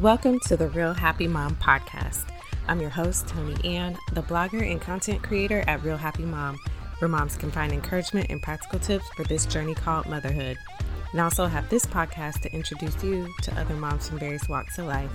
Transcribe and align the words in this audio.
Welcome 0.00 0.40
to 0.40 0.58
the 0.58 0.68
Real 0.68 0.92
Happy 0.92 1.26
Mom 1.26 1.56
podcast. 1.56 2.26
I'm 2.68 2.82
your 2.82 2.90
host, 2.90 3.26
Tony 3.28 3.56
Ann, 3.64 3.96
the 4.12 4.20
blogger 4.20 4.70
and 4.70 4.78
content 4.78 5.22
creator 5.22 5.64
at 5.66 5.82
Real 5.82 5.96
Happy 5.96 6.26
Mom, 6.26 6.58
where 6.98 7.08
moms 7.08 7.38
can 7.38 7.50
find 7.50 7.72
encouragement 7.72 8.26
and 8.28 8.42
practical 8.42 8.78
tips 8.78 9.08
for 9.16 9.24
this 9.24 9.46
journey 9.46 9.74
called 9.74 10.04
motherhood. 10.04 10.58
And 11.12 11.20
also 11.22 11.46
have 11.46 11.70
this 11.70 11.86
podcast 11.86 12.42
to 12.42 12.52
introduce 12.52 13.02
you 13.02 13.32
to 13.40 13.58
other 13.58 13.72
moms 13.74 14.06
from 14.06 14.18
various 14.18 14.46
walks 14.50 14.76
of 14.76 14.84
life. 14.84 15.10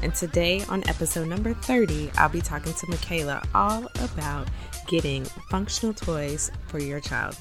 And 0.00 0.14
today, 0.14 0.64
on 0.70 0.82
episode 0.88 1.28
number 1.28 1.52
30, 1.52 2.12
I'll 2.16 2.30
be 2.30 2.40
talking 2.40 2.72
to 2.72 2.88
Michaela 2.88 3.42
all 3.54 3.86
about 4.00 4.48
getting 4.88 5.26
functional 5.50 5.92
toys 5.92 6.50
for 6.68 6.78
your 6.78 7.00
child. 7.00 7.36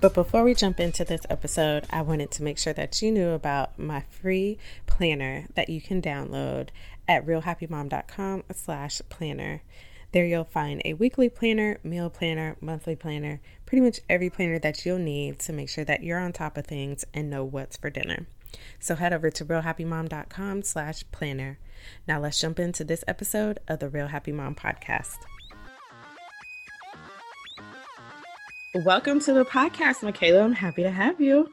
But 0.00 0.14
before 0.14 0.44
we 0.44 0.54
jump 0.54 0.80
into 0.80 1.04
this 1.04 1.26
episode, 1.28 1.84
I 1.90 2.00
wanted 2.00 2.30
to 2.32 2.42
make 2.42 2.56
sure 2.56 2.72
that 2.72 3.02
you 3.02 3.10
knew 3.10 3.30
about 3.30 3.78
my 3.78 4.00
free 4.00 4.56
planner 4.86 5.46
that 5.54 5.68
you 5.68 5.82
can 5.82 6.00
download 6.00 6.68
at 7.06 7.26
realhappymom.com 7.26 8.44
slash 8.54 9.02
planner. 9.10 9.62
There 10.12 10.24
you'll 10.24 10.44
find 10.44 10.80
a 10.84 10.94
weekly 10.94 11.28
planner, 11.28 11.78
meal 11.84 12.08
planner, 12.08 12.56
monthly 12.62 12.96
planner, 12.96 13.40
pretty 13.66 13.82
much 13.82 14.00
every 14.08 14.30
planner 14.30 14.58
that 14.58 14.86
you'll 14.86 14.98
need 14.98 15.38
to 15.40 15.52
make 15.52 15.68
sure 15.68 15.84
that 15.84 16.02
you're 16.02 16.18
on 16.18 16.32
top 16.32 16.56
of 16.56 16.66
things 16.66 17.04
and 17.12 17.28
know 17.28 17.44
what's 17.44 17.76
for 17.76 17.90
dinner. 17.90 18.26
So 18.78 18.96
head 18.96 19.12
over 19.12 19.30
to 19.30 19.44
realhappymom.com 19.44 20.62
slash 20.62 21.04
planner. 21.12 21.58
Now 22.08 22.20
let's 22.20 22.40
jump 22.40 22.58
into 22.58 22.84
this 22.84 23.04
episode 23.06 23.60
of 23.68 23.78
the 23.78 23.88
Real 23.88 24.08
Happy 24.08 24.32
Mom 24.32 24.54
podcast. 24.54 25.18
Welcome 28.72 29.18
to 29.22 29.32
the 29.32 29.44
podcast, 29.44 30.04
Michaela. 30.04 30.44
I'm 30.44 30.52
happy 30.52 30.84
to 30.84 30.92
have 30.92 31.20
you. 31.20 31.48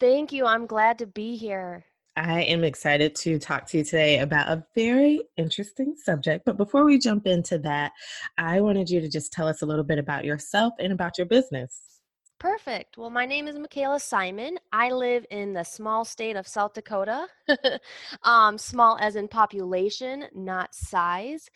Thank 0.00 0.32
you. 0.32 0.46
I'm 0.46 0.64
glad 0.64 0.98
to 1.00 1.06
be 1.06 1.36
here. 1.36 1.84
I 2.16 2.44
am 2.44 2.64
excited 2.64 3.14
to 3.16 3.38
talk 3.38 3.66
to 3.66 3.76
you 3.76 3.84
today 3.84 4.20
about 4.20 4.48
a 4.48 4.64
very 4.74 5.20
interesting 5.36 5.94
subject. 6.02 6.46
But 6.46 6.56
before 6.56 6.86
we 6.86 6.98
jump 6.98 7.26
into 7.26 7.58
that, 7.58 7.92
I 8.38 8.62
wanted 8.62 8.88
you 8.88 9.02
to 9.02 9.08
just 9.10 9.34
tell 9.34 9.46
us 9.46 9.60
a 9.60 9.66
little 9.66 9.84
bit 9.84 9.98
about 9.98 10.24
yourself 10.24 10.72
and 10.78 10.94
about 10.94 11.18
your 11.18 11.26
business. 11.26 12.00
Perfect. 12.38 12.96
Well, 12.96 13.10
my 13.10 13.26
name 13.26 13.48
is 13.48 13.58
Michaela 13.58 14.00
Simon. 14.00 14.56
I 14.72 14.92
live 14.92 15.26
in 15.30 15.52
the 15.52 15.64
small 15.64 16.06
state 16.06 16.36
of 16.36 16.48
South 16.48 16.72
Dakota. 16.72 17.26
um, 18.22 18.56
small 18.56 18.96
as 18.98 19.16
in 19.16 19.28
population, 19.28 20.24
not 20.34 20.74
size. 20.74 21.50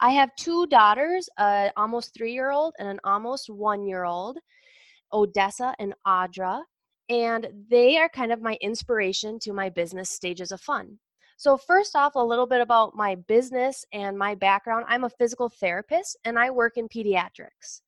I 0.00 0.10
have 0.10 0.34
two 0.36 0.66
daughters, 0.66 1.28
a 1.38 1.70
almost 1.76 2.14
three 2.14 2.32
year 2.32 2.50
old 2.50 2.74
and 2.78 2.88
an 2.88 3.00
almost 3.04 3.48
one 3.48 3.86
year 3.86 4.04
old, 4.04 4.38
Odessa 5.14 5.74
and 5.78 5.94
Audra, 6.06 6.62
and 7.08 7.48
they 7.70 7.96
are 7.96 8.08
kind 8.08 8.32
of 8.32 8.42
my 8.42 8.58
inspiration 8.60 9.38
to 9.40 9.52
my 9.52 9.70
business 9.70 10.10
stages 10.10 10.52
of 10.52 10.60
fun. 10.60 10.98
So, 11.36 11.56
first 11.56 11.96
off, 11.96 12.14
a 12.14 12.24
little 12.24 12.46
bit 12.46 12.60
about 12.60 12.94
my 12.94 13.14
business 13.14 13.84
and 13.92 14.18
my 14.18 14.34
background. 14.34 14.84
I'm 14.88 15.04
a 15.04 15.10
physical 15.10 15.48
therapist 15.48 16.18
and 16.24 16.38
I 16.38 16.50
work 16.50 16.76
in 16.76 16.88
pediatrics. 16.88 17.80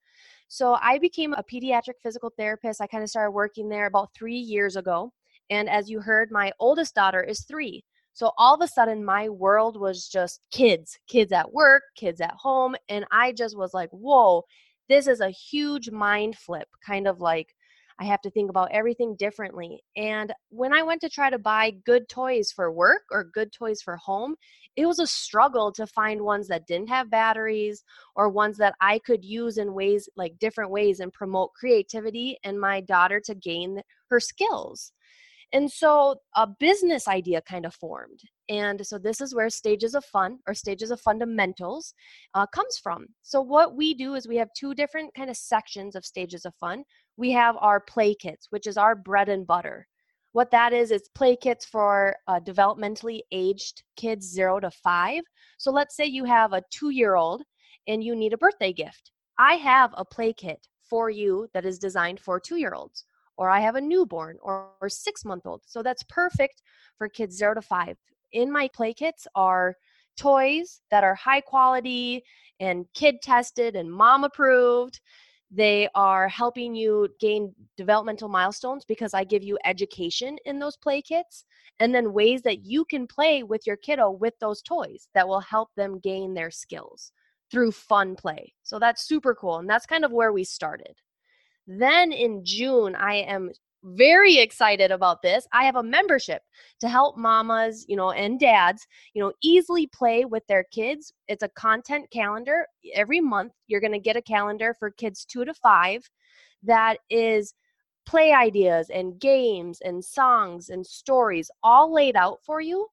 So, 0.48 0.78
I 0.80 0.98
became 0.98 1.32
a 1.34 1.44
pediatric 1.44 2.00
physical 2.02 2.30
therapist. 2.36 2.80
I 2.80 2.86
kind 2.86 3.02
of 3.02 3.10
started 3.10 3.32
working 3.32 3.68
there 3.68 3.86
about 3.86 4.14
three 4.14 4.38
years 4.38 4.76
ago. 4.76 5.12
And 5.50 5.68
as 5.68 5.90
you 5.90 6.00
heard, 6.00 6.30
my 6.30 6.52
oldest 6.58 6.94
daughter 6.94 7.22
is 7.22 7.44
three. 7.44 7.84
So 8.16 8.32
all 8.38 8.54
of 8.54 8.62
a 8.62 8.66
sudden, 8.66 9.04
my 9.04 9.28
world 9.28 9.78
was 9.78 10.08
just 10.08 10.40
kids, 10.50 10.98
kids 11.06 11.32
at 11.32 11.52
work, 11.52 11.82
kids 11.96 12.22
at 12.22 12.32
home. 12.32 12.74
And 12.88 13.04
I 13.12 13.32
just 13.32 13.58
was 13.58 13.74
like, 13.74 13.90
whoa, 13.90 14.42
this 14.88 15.06
is 15.06 15.20
a 15.20 15.30
huge 15.30 15.90
mind 15.90 16.36
flip, 16.36 16.68
kind 16.84 17.06
of 17.06 17.20
like 17.20 17.54
I 17.98 18.04
have 18.04 18.20
to 18.22 18.30
think 18.30 18.50
about 18.50 18.72
everything 18.72 19.16
differently. 19.16 19.82
And 19.96 20.32
when 20.50 20.74
I 20.74 20.82
went 20.82 21.00
to 21.00 21.08
try 21.08 21.30
to 21.30 21.38
buy 21.38 21.72
good 21.86 22.08
toys 22.08 22.52
for 22.52 22.70
work 22.70 23.02
or 23.10 23.24
good 23.24 23.52
toys 23.52 23.80
for 23.80 23.96
home, 23.96 24.36
it 24.76 24.84
was 24.84 24.98
a 24.98 25.06
struggle 25.06 25.72
to 25.72 25.86
find 25.86 26.20
ones 26.20 26.48
that 26.48 26.66
didn't 26.66 26.90
have 26.90 27.10
batteries 27.10 27.84
or 28.14 28.28
ones 28.28 28.58
that 28.58 28.74
I 28.82 28.98
could 28.98 29.24
use 29.24 29.56
in 29.56 29.72
ways 29.72 30.08
like 30.14 30.38
different 30.38 30.70
ways 30.70 31.00
and 31.00 31.12
promote 31.12 31.54
creativity 31.54 32.38
and 32.44 32.60
my 32.60 32.82
daughter 32.82 33.20
to 33.20 33.34
gain 33.34 33.80
her 34.10 34.20
skills. 34.20 34.92
And 35.52 35.70
so 35.70 36.16
a 36.34 36.46
business 36.46 37.06
idea 37.06 37.40
kind 37.42 37.66
of 37.66 37.74
formed. 37.74 38.20
And 38.48 38.84
so 38.84 38.98
this 38.98 39.20
is 39.20 39.34
where 39.34 39.48
stages 39.48 39.94
of 39.94 40.04
fun 40.04 40.38
or 40.46 40.54
stages 40.54 40.90
of 40.90 41.00
fundamentals 41.00 41.94
uh, 42.34 42.46
comes 42.46 42.78
from. 42.82 43.06
So 43.22 43.40
what 43.40 43.76
we 43.76 43.94
do 43.94 44.14
is 44.14 44.26
we 44.26 44.36
have 44.36 44.48
two 44.58 44.74
different 44.74 45.14
kind 45.14 45.30
of 45.30 45.36
sections 45.36 45.94
of 45.94 46.04
stages 46.04 46.44
of 46.44 46.54
fun. 46.56 46.82
We 47.16 47.30
have 47.32 47.56
our 47.60 47.80
play 47.80 48.14
kits, 48.14 48.48
which 48.50 48.66
is 48.66 48.76
our 48.76 48.96
bread 48.96 49.28
and 49.28 49.46
butter. 49.46 49.86
What 50.32 50.50
that 50.50 50.72
is, 50.72 50.90
is 50.90 51.08
play 51.14 51.36
kits 51.36 51.64
for 51.64 52.16
uh, 52.26 52.40
developmentally 52.40 53.20
aged 53.32 53.82
kids 53.96 54.26
zero 54.30 54.60
to 54.60 54.70
five. 54.70 55.22
So 55.58 55.70
let's 55.70 55.96
say 55.96 56.06
you 56.06 56.24
have 56.24 56.52
a 56.52 56.62
two 56.70 56.90
year 56.90 57.14
old 57.14 57.42
and 57.86 58.02
you 58.02 58.16
need 58.16 58.32
a 58.32 58.38
birthday 58.38 58.72
gift. 58.72 59.12
I 59.38 59.54
have 59.54 59.92
a 59.96 60.04
play 60.04 60.32
kit 60.32 60.66
for 60.90 61.08
you 61.08 61.48
that 61.54 61.64
is 61.64 61.78
designed 61.78 62.20
for 62.20 62.38
two 62.40 62.56
year 62.56 62.74
olds 62.74 63.06
or 63.36 63.50
I 63.50 63.60
have 63.60 63.76
a 63.76 63.80
newborn 63.80 64.38
or, 64.42 64.70
or 64.80 64.88
six 64.88 65.24
month 65.24 65.46
old. 65.46 65.62
So 65.66 65.82
that's 65.82 66.02
perfect 66.04 66.62
for 66.98 67.08
kids 67.08 67.36
zero 67.36 67.54
to 67.54 67.62
five. 67.62 67.96
In 68.32 68.50
my 68.50 68.68
play 68.68 68.92
kits 68.94 69.26
are 69.34 69.76
toys 70.16 70.80
that 70.90 71.04
are 71.04 71.14
high 71.14 71.40
quality 71.40 72.22
and 72.60 72.86
kid 72.94 73.16
tested 73.22 73.76
and 73.76 73.90
mom 73.90 74.24
approved. 74.24 75.00
They 75.50 75.88
are 75.94 76.28
helping 76.28 76.74
you 76.74 77.08
gain 77.20 77.54
developmental 77.76 78.28
milestones 78.28 78.84
because 78.84 79.14
I 79.14 79.22
give 79.22 79.44
you 79.44 79.58
education 79.64 80.36
in 80.44 80.58
those 80.58 80.76
play 80.76 81.00
kits 81.02 81.44
and 81.78 81.94
then 81.94 82.12
ways 82.12 82.42
that 82.42 82.64
you 82.64 82.84
can 82.84 83.06
play 83.06 83.44
with 83.44 83.66
your 83.66 83.76
kiddo 83.76 84.10
with 84.10 84.34
those 84.40 84.60
toys 84.62 85.08
that 85.14 85.28
will 85.28 85.40
help 85.40 85.68
them 85.76 86.00
gain 86.00 86.34
their 86.34 86.50
skills 86.50 87.12
through 87.50 87.70
fun 87.70 88.16
play. 88.16 88.52
So 88.64 88.80
that's 88.80 89.06
super 89.06 89.34
cool. 89.34 89.58
And 89.58 89.70
that's 89.70 89.86
kind 89.86 90.04
of 90.04 90.10
where 90.10 90.32
we 90.32 90.42
started. 90.42 90.96
Then 91.66 92.12
in 92.12 92.44
June, 92.44 92.94
I 92.94 93.16
am 93.16 93.50
very 93.82 94.38
excited 94.38 94.90
about 94.90 95.22
this. 95.22 95.46
I 95.52 95.64
have 95.64 95.76
a 95.76 95.82
membership 95.82 96.42
to 96.80 96.88
help 96.88 97.16
mamas, 97.16 97.84
you 97.88 97.96
know, 97.96 98.10
and 98.10 98.38
dads, 98.38 98.86
you 99.14 99.22
know, 99.22 99.32
easily 99.42 99.86
play 99.88 100.24
with 100.24 100.46
their 100.48 100.64
kids. 100.72 101.12
It's 101.28 101.42
a 101.42 101.48
content 101.50 102.10
calendar. 102.10 102.66
Every 102.94 103.20
month, 103.20 103.52
you're 103.68 103.80
going 103.80 103.92
to 103.92 103.98
get 103.98 104.16
a 104.16 104.22
calendar 104.22 104.74
for 104.78 104.90
kids 104.90 105.24
2 105.24 105.44
to 105.44 105.54
5 105.54 106.08
that 106.64 106.98
is 107.10 107.54
play 108.06 108.32
ideas 108.32 108.88
and 108.90 109.20
games 109.20 109.80
and 109.84 110.04
songs 110.04 110.68
and 110.68 110.86
stories 110.86 111.50
all 111.62 111.92
laid 111.92 112.16
out 112.16 112.38
for 112.44 112.60
you. 112.60 112.86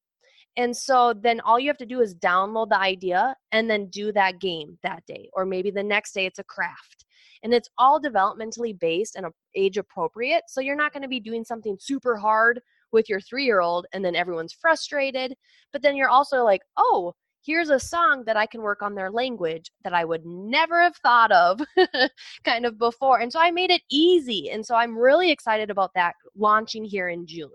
And 0.58 0.76
so 0.76 1.14
then 1.14 1.40
all 1.40 1.60
you 1.60 1.70
have 1.70 1.78
to 1.78 1.86
do 1.86 2.02
is 2.02 2.14
download 2.14 2.70
the 2.70 2.80
idea 2.80 3.36
and 3.52 3.68
then 3.70 3.88
do 3.88 4.12
that 4.12 4.40
game 4.40 4.78
that 4.84 5.04
day 5.08 5.30
or 5.34 5.46
maybe 5.46 5.72
the 5.72 5.82
next 5.82 6.14
day 6.14 6.28
it's 6.28 6.40
a 6.40 6.44
craft 6.44 7.06
and 7.44 7.54
it's 7.54 7.70
all 7.78 8.02
developmentally 8.02 8.78
based 8.80 9.16
and 9.16 9.28
age 9.56 9.78
appropriate. 9.78 10.44
So 10.48 10.62
you're 10.62 10.76
not 10.76 10.94
going 10.94 11.04
to 11.04 11.10
be 11.10 11.20
doing 11.20 11.44
something 11.44 11.78
super 11.80 12.16
hard 12.18 12.62
with 12.92 13.10
your 13.10 13.20
three 13.20 13.46
year 13.46 13.60
old 13.60 13.86
and 13.94 14.04
then 14.04 14.16
everyone's 14.16 14.54
frustrated. 14.54 15.36
But 15.72 15.82
then 15.82 15.96
you're 15.96 16.10
also 16.10 16.44
like, 16.44 16.62
oh, 16.78 17.14
here's 17.46 17.70
a 17.70 17.80
song 17.80 18.24
that 18.26 18.38
I 18.38 18.46
can 18.46 18.62
work 18.62 18.82
on 18.82 18.96
their 18.96 19.12
language 19.12 19.70
that 19.84 19.94
I 19.94 20.06
would 20.06 20.26
never 20.26 20.82
have 20.82 20.96
thought 20.98 21.32
of 21.32 21.62
kind 22.46 22.66
of 22.66 22.78
before. 22.78 23.20
And 23.20 23.32
so 23.32 23.40
I 23.40 23.52
made 23.52 23.70
it 23.70 23.82
easy. 23.92 24.50
And 24.50 24.66
so 24.66 24.76
I'm 24.76 24.98
really 24.98 25.30
excited 25.30 25.70
about 25.70 25.92
that 25.96 26.16
launching 26.38 26.86
here 26.86 27.10
in 27.10 27.28
June. 27.28 27.52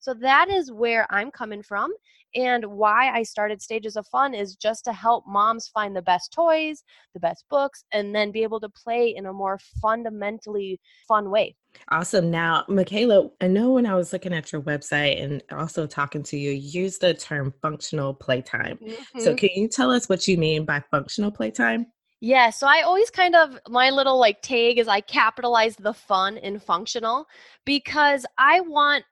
So 0.00 0.14
that 0.14 0.48
is 0.48 0.72
where 0.72 1.06
I'm 1.10 1.30
coming 1.30 1.62
from. 1.62 1.92
And 2.36 2.66
why 2.66 3.10
I 3.10 3.22
started 3.22 3.62
Stages 3.62 3.96
of 3.96 4.06
Fun 4.08 4.34
is 4.34 4.56
just 4.56 4.84
to 4.84 4.92
help 4.92 5.24
moms 5.26 5.68
find 5.68 5.96
the 5.96 6.02
best 6.02 6.32
toys, 6.32 6.84
the 7.14 7.20
best 7.20 7.44
books, 7.48 7.82
and 7.92 8.14
then 8.14 8.30
be 8.30 8.42
able 8.42 8.60
to 8.60 8.68
play 8.68 9.14
in 9.16 9.24
a 9.24 9.32
more 9.32 9.58
fundamentally 9.80 10.78
fun 11.08 11.30
way. 11.30 11.56
Awesome. 11.90 12.30
Now, 12.30 12.64
Michaela, 12.68 13.30
I 13.40 13.48
know 13.48 13.70
when 13.70 13.86
I 13.86 13.94
was 13.94 14.12
looking 14.12 14.34
at 14.34 14.52
your 14.52 14.60
website 14.62 15.22
and 15.22 15.42
also 15.50 15.86
talking 15.86 16.22
to 16.24 16.36
you, 16.38 16.50
you 16.50 16.82
use 16.82 16.98
the 16.98 17.14
term 17.14 17.54
functional 17.62 18.12
playtime. 18.12 18.78
Mm-hmm. 18.82 19.20
So, 19.20 19.34
can 19.34 19.50
you 19.54 19.68
tell 19.68 19.90
us 19.90 20.08
what 20.08 20.28
you 20.28 20.36
mean 20.36 20.64
by 20.64 20.82
functional 20.90 21.30
playtime? 21.30 21.86
Yeah, 22.20 22.50
so 22.50 22.66
I 22.66 22.82
always 22.82 23.10
kind 23.10 23.36
of 23.36 23.58
my 23.68 23.90
little 23.90 24.18
like 24.18 24.40
tag 24.40 24.78
is 24.78 24.88
I 24.88 25.00
capitalize 25.00 25.76
the 25.76 25.92
fun 25.92 26.38
in 26.38 26.58
functional 26.58 27.26
because 27.66 28.24
I 28.38 28.60
want 28.60 29.04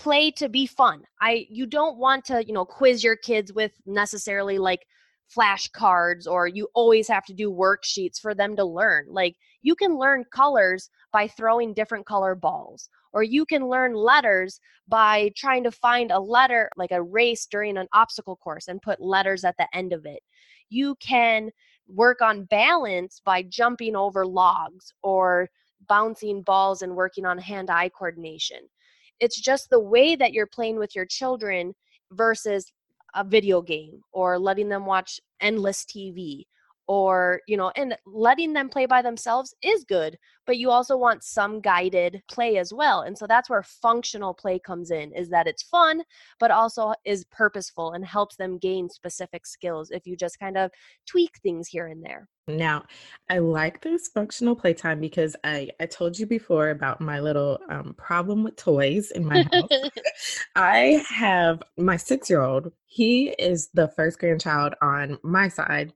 play 0.00 0.30
to 0.30 0.48
be 0.48 0.66
fun. 0.66 1.02
I 1.20 1.46
you 1.50 1.66
don't 1.66 1.98
want 1.98 2.24
to, 2.26 2.42
you 2.46 2.54
know, 2.54 2.64
quiz 2.64 3.04
your 3.04 3.16
kids 3.16 3.52
with 3.52 3.72
necessarily 3.84 4.56
like 4.56 4.86
flashcards 5.36 6.26
or 6.26 6.48
you 6.48 6.68
always 6.74 7.06
have 7.06 7.24
to 7.26 7.34
do 7.34 7.52
worksheets 7.52 8.18
for 8.18 8.34
them 8.34 8.56
to 8.56 8.64
learn. 8.64 9.04
Like 9.10 9.36
you 9.60 9.74
can 9.74 9.98
learn 9.98 10.24
colors 10.32 10.88
by 11.12 11.28
throwing 11.28 11.74
different 11.74 12.06
color 12.06 12.34
balls 12.34 12.88
or 13.12 13.22
you 13.22 13.44
can 13.44 13.68
learn 13.68 13.92
letters 13.92 14.58
by 14.88 15.32
trying 15.36 15.64
to 15.64 15.70
find 15.70 16.10
a 16.10 16.18
letter 16.18 16.70
like 16.78 16.92
a 16.92 17.02
race 17.02 17.44
during 17.44 17.76
an 17.76 17.86
obstacle 17.92 18.36
course 18.36 18.68
and 18.68 18.80
put 18.80 19.02
letters 19.02 19.44
at 19.44 19.56
the 19.58 19.68
end 19.74 19.92
of 19.92 20.06
it. 20.06 20.22
You 20.70 20.94
can 20.94 21.50
work 21.86 22.22
on 22.22 22.44
balance 22.44 23.20
by 23.22 23.42
jumping 23.42 23.96
over 23.96 24.24
logs 24.24 24.94
or 25.02 25.50
bouncing 25.88 26.40
balls 26.40 26.80
and 26.80 26.96
working 26.96 27.26
on 27.26 27.36
hand-eye 27.36 27.90
coordination 27.90 28.60
it's 29.20 29.40
just 29.40 29.70
the 29.70 29.80
way 29.80 30.16
that 30.16 30.32
you're 30.32 30.46
playing 30.46 30.78
with 30.78 30.96
your 30.96 31.06
children 31.06 31.74
versus 32.12 32.72
a 33.14 33.24
video 33.24 33.60
game 33.60 34.00
or 34.12 34.38
letting 34.38 34.68
them 34.68 34.86
watch 34.86 35.20
endless 35.40 35.84
TV 35.84 36.44
or 36.90 37.40
you 37.46 37.56
know 37.56 37.70
and 37.76 37.96
letting 38.04 38.52
them 38.52 38.68
play 38.68 38.84
by 38.84 39.00
themselves 39.00 39.54
is 39.62 39.84
good 39.84 40.18
but 40.44 40.58
you 40.58 40.72
also 40.72 40.96
want 40.96 41.22
some 41.22 41.60
guided 41.60 42.20
play 42.28 42.58
as 42.58 42.74
well 42.74 43.02
and 43.02 43.16
so 43.16 43.28
that's 43.28 43.48
where 43.48 43.62
functional 43.62 44.34
play 44.34 44.58
comes 44.58 44.90
in 44.90 45.12
is 45.12 45.28
that 45.28 45.46
it's 45.46 45.62
fun 45.62 46.02
but 46.40 46.50
also 46.50 46.92
is 47.04 47.24
purposeful 47.26 47.92
and 47.92 48.04
helps 48.04 48.34
them 48.34 48.58
gain 48.58 48.88
specific 48.88 49.46
skills 49.46 49.92
if 49.92 50.04
you 50.04 50.16
just 50.16 50.40
kind 50.40 50.58
of 50.58 50.68
tweak 51.06 51.38
things 51.44 51.68
here 51.68 51.86
and 51.86 52.04
there 52.04 52.28
now, 52.48 52.84
I 53.28 53.38
like 53.38 53.80
this 53.80 54.08
functional 54.08 54.56
playtime 54.56 55.00
because 55.00 55.36
I, 55.44 55.70
I 55.78 55.86
told 55.86 56.18
you 56.18 56.26
before 56.26 56.70
about 56.70 57.00
my 57.00 57.20
little 57.20 57.58
um, 57.68 57.94
problem 57.96 58.42
with 58.42 58.56
toys 58.56 59.12
in 59.12 59.24
my 59.24 59.42
house. 59.52 59.90
I 60.56 61.04
have 61.08 61.62
my 61.78 61.96
six 61.96 62.28
year 62.28 62.42
old, 62.42 62.72
he 62.86 63.28
is 63.38 63.68
the 63.72 63.88
first 63.88 64.18
grandchild 64.18 64.74
on 64.82 65.18
my 65.22 65.48
side. 65.48 65.92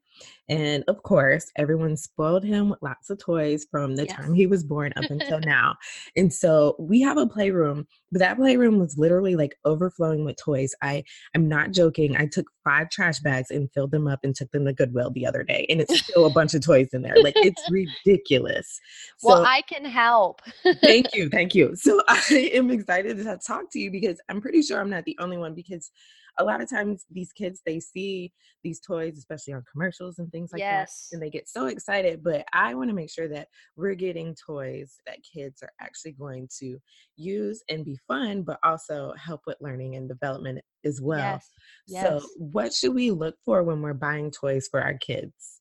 And 0.48 0.84
of 0.88 1.02
course, 1.02 1.50
everyone 1.56 1.96
spoiled 1.96 2.44
him 2.44 2.70
with 2.70 2.82
lots 2.82 3.10
of 3.10 3.18
toys 3.18 3.66
from 3.70 3.96
the 3.96 4.04
yes. 4.04 4.16
time 4.16 4.34
he 4.34 4.46
was 4.46 4.62
born 4.62 4.92
up 4.96 5.10
until 5.10 5.40
now. 5.44 5.76
And 6.16 6.32
so 6.32 6.76
we 6.78 7.00
have 7.00 7.16
a 7.16 7.26
playroom, 7.26 7.86
but 8.12 8.18
that 8.18 8.36
playroom 8.36 8.78
was 8.78 8.98
literally 8.98 9.36
like 9.36 9.56
overflowing 9.64 10.24
with 10.24 10.36
toys. 10.36 10.74
I 10.82 11.04
I'm 11.34 11.48
not 11.48 11.72
joking. 11.72 12.16
I 12.16 12.26
took 12.26 12.46
five 12.62 12.90
trash 12.90 13.20
bags 13.20 13.50
and 13.50 13.70
filled 13.72 13.90
them 13.90 14.06
up 14.06 14.20
and 14.22 14.34
took 14.34 14.50
them 14.50 14.64
to 14.66 14.72
Goodwill 14.72 15.10
the 15.10 15.26
other 15.26 15.42
day. 15.42 15.66
And 15.68 15.80
it's 15.80 15.98
still 16.00 16.26
a 16.26 16.30
bunch 16.30 16.54
of 16.54 16.62
toys 16.62 16.88
in 16.92 17.02
there. 17.02 17.16
Like 17.22 17.34
it's 17.36 17.62
ridiculous. 17.70 18.80
So, 19.18 19.28
well, 19.28 19.44
I 19.46 19.62
can 19.62 19.84
help. 19.84 20.42
thank 20.82 21.14
you. 21.14 21.28
Thank 21.34 21.54
you. 21.54 21.74
So 21.74 22.00
I 22.08 22.50
am 22.54 22.70
excited 22.70 23.16
to 23.16 23.38
talk 23.38 23.70
to 23.72 23.78
you 23.78 23.90
because 23.90 24.20
I'm 24.28 24.40
pretty 24.40 24.62
sure 24.62 24.80
I'm 24.80 24.90
not 24.90 25.04
the 25.04 25.16
only 25.20 25.36
one 25.36 25.54
because 25.54 25.90
a 26.38 26.44
lot 26.44 26.60
of 26.60 26.68
times 26.68 27.04
these 27.10 27.32
kids 27.32 27.60
they 27.64 27.80
see 27.80 28.32
these 28.62 28.80
toys 28.80 29.18
especially 29.18 29.52
on 29.52 29.62
commercials 29.70 30.18
and 30.18 30.30
things 30.32 30.50
like 30.52 30.60
yes. 30.60 31.08
that 31.10 31.16
and 31.16 31.22
they 31.22 31.30
get 31.30 31.48
so 31.48 31.66
excited 31.66 32.22
but 32.22 32.44
i 32.52 32.74
want 32.74 32.88
to 32.88 32.94
make 32.94 33.10
sure 33.10 33.28
that 33.28 33.48
we're 33.76 33.94
getting 33.94 34.34
toys 34.34 34.96
that 35.06 35.18
kids 35.22 35.62
are 35.62 35.72
actually 35.80 36.12
going 36.12 36.48
to 36.58 36.78
use 37.16 37.62
and 37.68 37.84
be 37.84 37.98
fun 38.08 38.42
but 38.42 38.58
also 38.64 39.12
help 39.16 39.40
with 39.46 39.56
learning 39.60 39.96
and 39.96 40.08
development 40.08 40.60
as 40.84 41.00
well 41.00 41.18
yes. 41.18 41.50
Yes. 41.86 42.06
so 42.06 42.28
what 42.36 42.72
should 42.72 42.94
we 42.94 43.10
look 43.10 43.36
for 43.44 43.62
when 43.62 43.80
we're 43.80 43.94
buying 43.94 44.30
toys 44.30 44.68
for 44.70 44.80
our 44.80 44.94
kids 44.94 45.60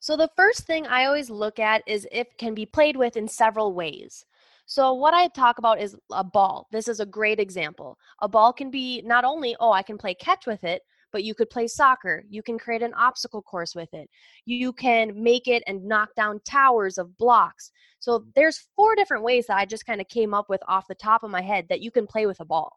so 0.00 0.16
the 0.16 0.30
first 0.36 0.60
thing 0.60 0.86
I 0.86 1.06
always 1.06 1.28
look 1.28 1.58
at 1.58 1.82
is 1.86 2.06
if 2.12 2.28
can 2.36 2.54
be 2.54 2.66
played 2.66 2.96
with 2.96 3.16
in 3.16 3.26
several 3.26 3.74
ways. 3.74 4.24
So, 4.70 4.92
what 4.92 5.14
I 5.14 5.28
talk 5.28 5.56
about 5.56 5.80
is 5.80 5.96
a 6.12 6.22
ball. 6.22 6.68
This 6.70 6.88
is 6.88 7.00
a 7.00 7.06
great 7.06 7.40
example. 7.40 7.96
A 8.20 8.28
ball 8.28 8.52
can 8.52 8.70
be 8.70 9.00
not 9.00 9.24
only, 9.24 9.56
oh, 9.60 9.72
I 9.72 9.82
can 9.82 9.96
play 9.96 10.12
catch 10.12 10.46
with 10.46 10.62
it, 10.62 10.82
but 11.10 11.24
you 11.24 11.34
could 11.34 11.48
play 11.48 11.66
soccer. 11.66 12.22
You 12.28 12.42
can 12.42 12.58
create 12.58 12.82
an 12.82 12.92
obstacle 12.92 13.40
course 13.40 13.74
with 13.74 13.88
it. 13.94 14.10
You 14.44 14.74
can 14.74 15.22
make 15.22 15.48
it 15.48 15.62
and 15.66 15.86
knock 15.86 16.10
down 16.16 16.40
towers 16.44 16.98
of 16.98 17.16
blocks. 17.16 17.72
So, 17.98 18.26
there's 18.34 18.68
four 18.76 18.94
different 18.94 19.24
ways 19.24 19.46
that 19.46 19.56
I 19.56 19.64
just 19.64 19.86
kind 19.86 20.02
of 20.02 20.08
came 20.08 20.34
up 20.34 20.50
with 20.50 20.60
off 20.68 20.86
the 20.86 20.94
top 20.94 21.22
of 21.22 21.30
my 21.30 21.40
head 21.40 21.64
that 21.70 21.80
you 21.80 21.90
can 21.90 22.06
play 22.06 22.26
with 22.26 22.40
a 22.40 22.44
ball 22.44 22.76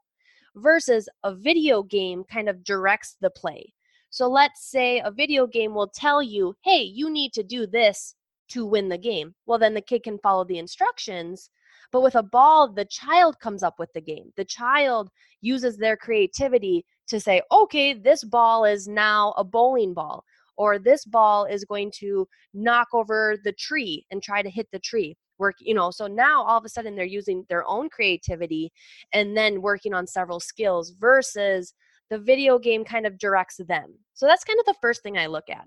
versus 0.55 1.09
a 1.25 1.35
video 1.35 1.83
game 1.83 2.23
kind 2.23 2.47
of 2.47 2.63
directs 2.63 3.17
the 3.19 3.31
play. 3.31 3.73
So, 4.11 4.29
let's 4.29 4.65
say 4.65 5.01
a 5.01 5.11
video 5.11 5.45
game 5.45 5.73
will 5.73 5.91
tell 5.93 6.23
you, 6.23 6.55
hey, 6.63 6.83
you 6.83 7.09
need 7.09 7.33
to 7.33 7.43
do 7.43 7.67
this 7.67 8.15
to 8.51 8.65
win 8.65 8.88
the 8.88 8.97
game. 8.97 9.35
Well, 9.45 9.59
then 9.59 9.73
the 9.73 9.81
kid 9.81 10.03
can 10.03 10.19
follow 10.19 10.45
the 10.45 10.57
instructions 10.57 11.49
but 11.91 12.01
with 12.01 12.15
a 12.15 12.23
ball, 12.23 12.71
the 12.71 12.85
child 12.85 13.39
comes 13.39 13.63
up 13.63 13.79
with 13.79 13.91
the 13.93 14.01
game. 14.01 14.31
The 14.38 14.45
child 14.45 15.09
uses 15.41 15.77
their 15.77 15.97
creativity 15.97 16.85
to 17.07 17.19
say, 17.19 17.41
okay, 17.51 17.93
this 17.93 18.23
ball 18.23 18.65
is 18.65 18.88
now 18.88 19.33
a 19.38 19.43
bowling 19.43 19.93
ball, 19.93 20.23
or 20.57 20.79
this 20.79 21.05
ball 21.05 21.45
is 21.45 21.65
going 21.65 21.91
to 21.99 22.27
knock 22.53 22.88
over 22.93 23.38
the 23.43 23.53
tree 23.53 24.05
and 24.11 24.23
try 24.23 24.41
to 24.41 24.49
hit 24.49 24.67
the 24.71 24.79
tree. 24.79 25.17
Work, 25.38 25.55
you 25.59 25.73
know, 25.73 25.89
so 25.89 26.05
now 26.05 26.43
all 26.43 26.59
of 26.59 26.65
a 26.65 26.69
sudden 26.69 26.95
they're 26.95 27.03
using 27.03 27.45
their 27.49 27.67
own 27.67 27.89
creativity 27.89 28.71
and 29.11 29.35
then 29.35 29.61
working 29.61 29.91
on 29.91 30.05
several 30.05 30.39
skills 30.39 30.91
versus 30.91 31.73
the 32.11 32.19
video 32.19 32.59
game 32.59 32.85
kind 32.85 33.07
of 33.07 33.17
directs 33.17 33.57
them. 33.57 33.95
So 34.13 34.27
that's 34.27 34.43
kind 34.43 34.59
of 34.59 34.65
the 34.67 34.75
first 34.81 35.01
thing 35.01 35.17
I 35.17 35.25
look 35.25 35.49
at. 35.49 35.65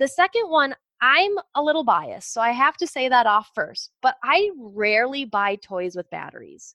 The 0.00 0.08
second 0.08 0.48
one 0.48 0.74
I'm 1.00 1.32
a 1.54 1.62
little 1.62 1.84
biased, 1.84 2.32
so 2.32 2.40
I 2.40 2.50
have 2.50 2.76
to 2.78 2.86
say 2.86 3.08
that 3.08 3.26
off 3.26 3.50
first, 3.54 3.90
but 4.02 4.16
I 4.22 4.50
rarely 4.58 5.24
buy 5.24 5.56
toys 5.56 5.96
with 5.96 6.10
batteries. 6.10 6.74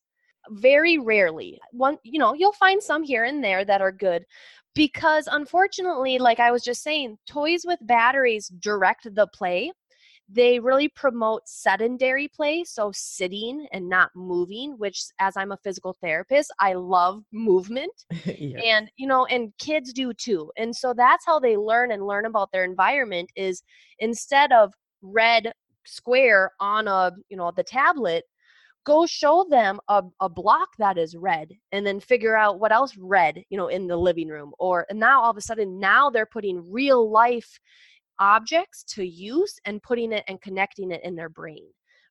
Very 0.50 0.98
rarely. 0.98 1.60
One, 1.71 1.98
you 2.04 2.19
know, 2.19 2.33
you'll 2.33 2.54
find 2.54 2.81
some 2.81 3.04
here 3.04 3.24
and 3.24 3.44
there 3.44 3.66
that 3.66 3.81
are 3.81 3.92
good 3.92 4.25
because 4.75 5.27
unfortunately, 5.31 6.19
like 6.19 6.39
I 6.39 6.51
was 6.51 6.63
just 6.63 6.83
saying, 6.83 7.18
toys 7.27 7.63
with 7.66 7.80
batteries 7.81 8.48
direct 8.48 9.13
the 9.13 9.27
play 9.27 9.71
they 10.31 10.60
really 10.60 10.88
promote 10.90 11.48
sedentary 11.48 12.28
play 12.28 12.64
so 12.64 12.92
sitting 12.94 13.68
and 13.72 13.88
not 13.88 14.12
moving 14.16 14.74
which 14.78 15.06
as 15.20 15.36
i'm 15.36 15.52
a 15.52 15.58
physical 15.64 15.96
therapist 16.02 16.54
i 16.60 16.74
love 16.74 17.24
movement 17.31 17.92
yes. 18.26 18.62
and 18.66 18.92
you 18.98 19.08
know 19.08 19.26
and 19.26 19.52
kids 19.58 19.92
do 19.92 20.14
too 20.14 20.52
and 20.58 20.76
so 20.76 20.94
that's 20.94 21.26
how 21.26 21.40
they 21.40 21.58
learn 21.58 21.92
and 21.92 22.06
learn 22.06 22.26
about 22.26 22.52
their 22.52 22.64
environment 22.64 23.30
is 23.36 23.64
instead 24.00 24.52
of 24.52 24.74
red 25.02 25.52
square 25.86 26.52
on 26.60 26.88
a 26.88 27.12
you 27.30 27.38
know 27.38 27.52
the 27.56 27.64
tablet 27.64 28.24
go 28.86 29.06
show 29.06 29.46
them 29.50 29.80
a, 29.90 30.04
a 30.22 30.30
block 30.30 30.70
that 30.78 30.98
is 30.98 31.16
red 31.16 31.50
and 31.72 31.86
then 31.86 32.00
figure 32.00 32.36
out 32.36 32.60
what 32.60 32.72
else 32.72 32.96
red 32.98 33.44
you 33.50 33.58
know 33.58 33.68
in 33.68 33.88
the 33.88 33.98
living 33.98 34.28
room 34.28 34.52
or 34.60 34.86
and 34.90 35.00
now 35.00 35.22
all 35.22 35.32
of 35.32 35.38
a 35.38 35.42
sudden 35.42 35.80
now 35.80 36.10
they're 36.10 36.25
putting 36.25 36.72
real 36.72 37.10
life 37.10 37.60
objects 38.19 38.83
to 38.83 39.04
use 39.04 39.60
and 39.66 39.81
putting 39.83 40.12
it 40.12 40.24
and 40.27 40.42
connecting 40.42 40.92
it 40.92 41.01
in 41.04 41.16
their 41.16 41.30
brain 41.30 41.63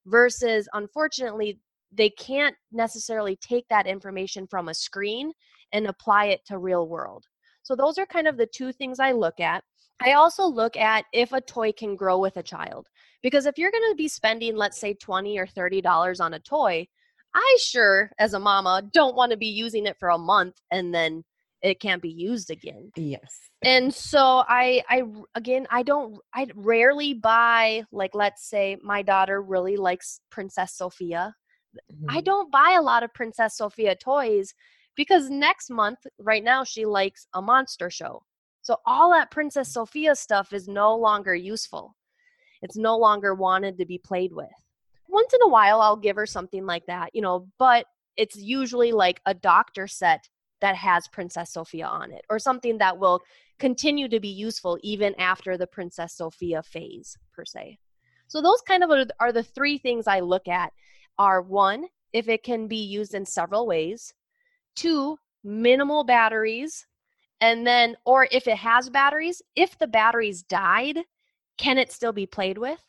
versus 0.06 0.68
unfortunately 0.72 1.58
they 1.92 2.10
can't 2.10 2.54
necessarily 2.72 3.36
take 3.36 3.66
that 3.68 3.86
information 3.86 4.46
from 4.46 4.68
a 4.68 4.74
screen 4.74 5.32
and 5.72 5.86
apply 5.86 6.26
it 6.26 6.40
to 6.46 6.58
real 6.58 6.88
world. 6.88 7.24
So 7.62 7.74
those 7.74 7.98
are 7.98 8.06
kind 8.06 8.28
of 8.28 8.36
the 8.36 8.46
two 8.46 8.72
things 8.72 9.00
i 9.00 9.12
look 9.12 9.40
at. 9.40 9.64
I 10.00 10.12
also 10.12 10.46
look 10.46 10.76
at 10.76 11.04
if 11.12 11.32
a 11.32 11.40
toy 11.40 11.72
can 11.72 11.96
grow 11.96 12.18
with 12.18 12.36
a 12.36 12.42
child 12.42 12.88
because 13.22 13.46
if 13.46 13.58
you're 13.58 13.70
going 13.70 13.90
to 13.90 13.96
be 13.96 14.08
spending 14.08 14.56
let's 14.56 14.78
say 14.78 14.94
20 14.94 15.38
or 15.38 15.46
30 15.46 15.80
dollars 15.80 16.20
on 16.20 16.34
a 16.34 16.40
toy 16.40 16.86
i 17.34 17.58
sure 17.60 18.10
as 18.18 18.34
a 18.34 18.38
mama 18.38 18.82
don't 18.92 19.16
want 19.16 19.32
to 19.32 19.36
be 19.36 19.48
using 19.48 19.86
it 19.86 19.96
for 19.98 20.10
a 20.10 20.18
month 20.18 20.54
and 20.70 20.94
then 20.94 21.24
it 21.62 21.80
can't 21.80 22.02
be 22.02 22.10
used 22.10 22.50
again. 22.50 22.90
Yes. 22.96 23.50
And 23.62 23.92
so 23.92 24.44
I 24.48 24.82
I 24.88 25.02
again 25.34 25.66
I 25.70 25.82
don't 25.82 26.18
I 26.34 26.46
rarely 26.54 27.14
buy 27.14 27.82
like 27.90 28.14
let's 28.14 28.48
say 28.48 28.76
my 28.82 29.02
daughter 29.02 29.42
really 29.42 29.76
likes 29.76 30.20
Princess 30.30 30.76
Sofia. 30.76 31.34
Mm-hmm. 31.92 32.16
I 32.16 32.20
don't 32.20 32.52
buy 32.52 32.76
a 32.78 32.82
lot 32.82 33.02
of 33.02 33.12
Princess 33.14 33.56
Sofia 33.56 33.96
toys 33.96 34.54
because 34.96 35.30
next 35.30 35.70
month 35.70 35.98
right 36.18 36.44
now 36.44 36.64
she 36.64 36.84
likes 36.84 37.26
a 37.34 37.42
monster 37.42 37.90
show. 37.90 38.22
So 38.62 38.76
all 38.86 39.10
that 39.12 39.30
Princess 39.30 39.72
Sofia 39.72 40.14
stuff 40.14 40.52
is 40.52 40.68
no 40.68 40.96
longer 40.96 41.34
useful. 41.34 41.96
It's 42.62 42.76
no 42.76 42.96
longer 42.98 43.34
wanted 43.34 43.78
to 43.78 43.86
be 43.86 43.98
played 43.98 44.32
with. 44.32 44.46
Once 45.08 45.32
in 45.32 45.40
a 45.42 45.48
while 45.48 45.80
I'll 45.80 45.96
give 45.96 46.16
her 46.16 46.26
something 46.26 46.66
like 46.66 46.86
that, 46.86 47.10
you 47.14 47.22
know, 47.22 47.48
but 47.58 47.86
it's 48.16 48.36
usually 48.36 48.92
like 48.92 49.20
a 49.26 49.34
doctor 49.34 49.86
set 49.86 50.28
that 50.60 50.76
has 50.76 51.08
Princess 51.08 51.52
Sofia 51.52 51.86
on 51.86 52.12
it, 52.12 52.24
or 52.28 52.38
something 52.38 52.78
that 52.78 52.98
will 52.98 53.20
continue 53.58 54.08
to 54.08 54.20
be 54.20 54.28
useful 54.28 54.78
even 54.82 55.14
after 55.18 55.56
the 55.56 55.66
Princess 55.66 56.14
Sofia 56.14 56.62
phase, 56.62 57.16
per 57.32 57.44
se. 57.44 57.78
So 58.26 58.40
those 58.42 58.60
kind 58.62 58.84
of 58.84 58.90
are, 59.20 59.32
the 59.32 59.42
three 59.42 59.78
things 59.78 60.06
I 60.06 60.20
look 60.20 60.48
at 60.48 60.72
are 61.18 61.42
one, 61.42 61.86
if 62.12 62.28
it 62.28 62.42
can 62.42 62.68
be 62.68 62.84
used 62.84 63.14
in 63.14 63.24
several 63.24 63.66
ways, 63.66 64.14
two, 64.76 65.18
minimal 65.44 66.04
batteries, 66.04 66.86
and 67.40 67.66
then, 67.66 67.96
or 68.04 68.28
if 68.30 68.48
it 68.48 68.56
has 68.56 68.90
batteries, 68.90 69.42
if 69.54 69.78
the 69.78 69.86
batteries 69.86 70.42
died, 70.42 70.98
can 71.56 71.78
it 71.78 71.92
still 71.92 72.12
be 72.12 72.26
played 72.26 72.58
with? 72.58 72.80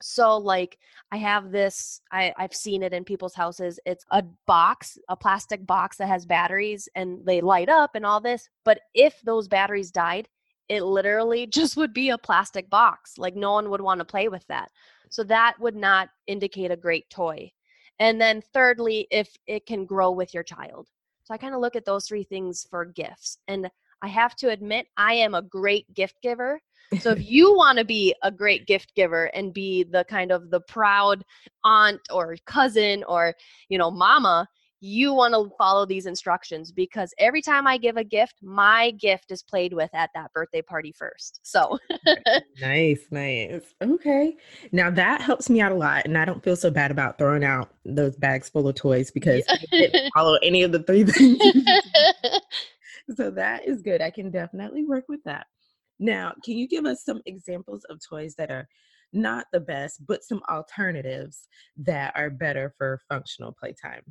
So 0.00 0.36
like 0.36 0.78
I 1.12 1.16
have 1.16 1.50
this 1.50 2.00
I 2.12 2.32
I've 2.36 2.54
seen 2.54 2.82
it 2.82 2.92
in 2.92 3.04
people's 3.04 3.34
houses. 3.34 3.78
It's 3.86 4.04
a 4.10 4.22
box, 4.46 4.98
a 5.08 5.16
plastic 5.16 5.66
box 5.66 5.96
that 5.98 6.08
has 6.08 6.26
batteries 6.26 6.88
and 6.94 7.24
they 7.24 7.40
light 7.40 7.68
up 7.68 7.94
and 7.94 8.04
all 8.04 8.20
this, 8.20 8.48
but 8.64 8.80
if 8.94 9.20
those 9.22 9.48
batteries 9.48 9.90
died, 9.90 10.28
it 10.68 10.82
literally 10.82 11.46
just 11.46 11.76
would 11.76 11.94
be 11.94 12.10
a 12.10 12.18
plastic 12.18 12.68
box. 12.70 13.18
Like 13.18 13.36
no 13.36 13.52
one 13.52 13.70
would 13.70 13.80
want 13.80 14.00
to 14.00 14.04
play 14.04 14.28
with 14.28 14.46
that. 14.48 14.70
So 15.10 15.22
that 15.24 15.54
would 15.60 15.76
not 15.76 16.08
indicate 16.26 16.70
a 16.70 16.76
great 16.76 17.08
toy. 17.10 17.52
And 18.00 18.20
then 18.20 18.42
thirdly, 18.52 19.06
if 19.10 19.36
it 19.46 19.66
can 19.66 19.86
grow 19.86 20.10
with 20.10 20.34
your 20.34 20.42
child. 20.42 20.88
So 21.24 21.32
I 21.32 21.38
kind 21.38 21.54
of 21.54 21.60
look 21.60 21.76
at 21.76 21.84
those 21.84 22.06
three 22.06 22.24
things 22.24 22.66
for 22.68 22.84
gifts. 22.84 23.38
And 23.48 23.70
I 24.02 24.08
have 24.08 24.36
to 24.36 24.50
admit, 24.50 24.86
I 24.96 25.14
am 25.14 25.34
a 25.34 25.42
great 25.42 25.92
gift 25.94 26.16
giver. 26.20 26.60
So 27.00 27.10
if 27.10 27.18
you 27.30 27.54
want 27.54 27.78
to 27.78 27.84
be 27.84 28.14
a 28.22 28.30
great 28.30 28.66
gift 28.66 28.94
giver 28.94 29.26
and 29.26 29.52
be 29.52 29.84
the 29.84 30.04
kind 30.08 30.30
of 30.30 30.50
the 30.50 30.60
proud 30.60 31.24
aunt 31.64 32.00
or 32.10 32.36
cousin 32.46 33.04
or, 33.04 33.34
you 33.68 33.78
know, 33.78 33.90
mama, 33.90 34.48
you 34.84 35.14
want 35.14 35.32
to 35.32 35.50
follow 35.56 35.86
these 35.86 36.04
instructions 36.04 36.70
because 36.70 37.14
every 37.18 37.40
time 37.40 37.66
I 37.66 37.78
give 37.78 37.96
a 37.96 38.04
gift, 38.04 38.34
my 38.42 38.90
gift 38.90 39.30
is 39.30 39.42
played 39.42 39.72
with 39.72 39.88
at 39.94 40.10
that 40.14 40.30
birthday 40.34 40.60
party 40.60 40.92
first. 40.92 41.40
So 41.42 41.78
nice, 42.60 43.06
nice. 43.10 43.62
Okay. 43.82 44.36
Now 44.72 44.90
that 44.90 45.22
helps 45.22 45.48
me 45.48 45.62
out 45.62 45.72
a 45.72 45.74
lot. 45.74 46.04
And 46.04 46.18
I 46.18 46.26
don't 46.26 46.44
feel 46.44 46.54
so 46.54 46.70
bad 46.70 46.90
about 46.90 47.16
throwing 47.16 47.44
out 47.44 47.70
those 47.86 48.14
bags 48.16 48.50
full 48.50 48.68
of 48.68 48.74
toys 48.74 49.10
because 49.10 49.42
I 49.48 49.56
didn't 49.70 50.12
follow 50.14 50.38
any 50.42 50.62
of 50.62 50.72
the 50.72 50.82
three 50.82 51.04
things. 51.04 51.40
so 53.16 53.30
that 53.30 53.66
is 53.66 53.80
good. 53.80 54.02
I 54.02 54.10
can 54.10 54.30
definitely 54.30 54.84
work 54.84 55.06
with 55.08 55.24
that. 55.24 55.46
Now, 55.98 56.32
can 56.44 56.56
you 56.56 56.68
give 56.68 56.86
us 56.86 57.04
some 57.04 57.20
examples 57.26 57.84
of 57.90 58.00
toys 58.06 58.34
that 58.36 58.50
are 58.50 58.68
not 59.12 59.46
the 59.52 59.60
best, 59.60 60.04
but 60.06 60.24
some 60.24 60.42
alternatives 60.50 61.46
that 61.76 62.12
are 62.16 62.30
better 62.30 62.74
for 62.76 63.00
functional 63.08 63.52
playtime? 63.58 64.02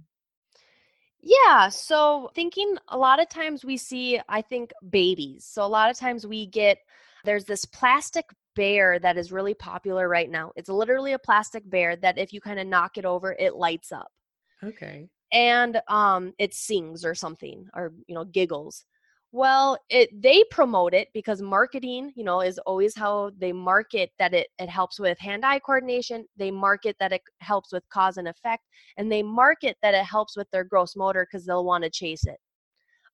Yeah, 1.21 1.69
so 1.69 2.31
thinking 2.35 2.75
a 2.89 2.97
lot 2.97 3.21
of 3.21 3.29
times 3.29 3.63
we 3.63 3.77
see, 3.77 4.19
I 4.27 4.41
think, 4.41 4.71
babies. 4.89 5.45
So 5.49 5.63
a 5.63 5.67
lot 5.67 5.89
of 5.89 5.97
times 5.97 6.27
we 6.27 6.47
get, 6.47 6.79
there's 7.23 7.45
this 7.45 7.63
plastic 7.63 8.25
bear 8.55 8.99
that 8.99 9.17
is 9.17 9.31
really 9.31 9.53
popular 9.53 10.09
right 10.09 10.29
now. 10.29 10.51
It's 10.55 10.69
literally 10.69 11.13
a 11.13 11.19
plastic 11.19 11.69
bear 11.69 11.95
that 11.97 12.17
if 12.17 12.33
you 12.33 12.41
kind 12.41 12.59
of 12.59 12.67
knock 12.67 12.97
it 12.97 13.05
over, 13.05 13.35
it 13.39 13.55
lights 13.55 13.91
up. 13.91 14.09
Okay. 14.63 15.07
And 15.31 15.81
um, 15.87 16.33
it 16.37 16.53
sings 16.53 17.03
or 17.05 17.15
something 17.15 17.67
or, 17.73 17.93
you 18.05 18.15
know, 18.15 18.25
giggles. 18.25 18.85
Well, 19.33 19.79
it 19.89 20.09
they 20.21 20.43
promote 20.51 20.93
it 20.93 21.07
because 21.11 21.41
marketing, 21.41 22.13
you 22.15 22.23
know, 22.23 22.41
is 22.41 22.59
always 22.59 22.95
how 22.95 23.31
they 23.39 23.51
market 23.51 24.11
that 24.19 24.35
it 24.35 24.49
it 24.59 24.69
helps 24.69 24.99
with 24.99 25.17
hand-eye 25.17 25.57
coordination. 25.57 26.25
They 26.37 26.51
market 26.51 26.95
that 26.99 27.11
it 27.11 27.23
helps 27.39 27.73
with 27.73 27.83
cause 27.89 28.17
and 28.17 28.27
effect, 28.27 28.63
and 28.95 29.11
they 29.11 29.23
market 29.23 29.75
that 29.81 29.95
it 29.95 30.05
helps 30.05 30.37
with 30.37 30.47
their 30.51 30.63
gross 30.63 30.95
motor 30.95 31.25
because 31.25 31.47
they'll 31.47 31.65
want 31.65 31.83
to 31.83 31.89
chase 31.89 32.27
it. 32.27 32.37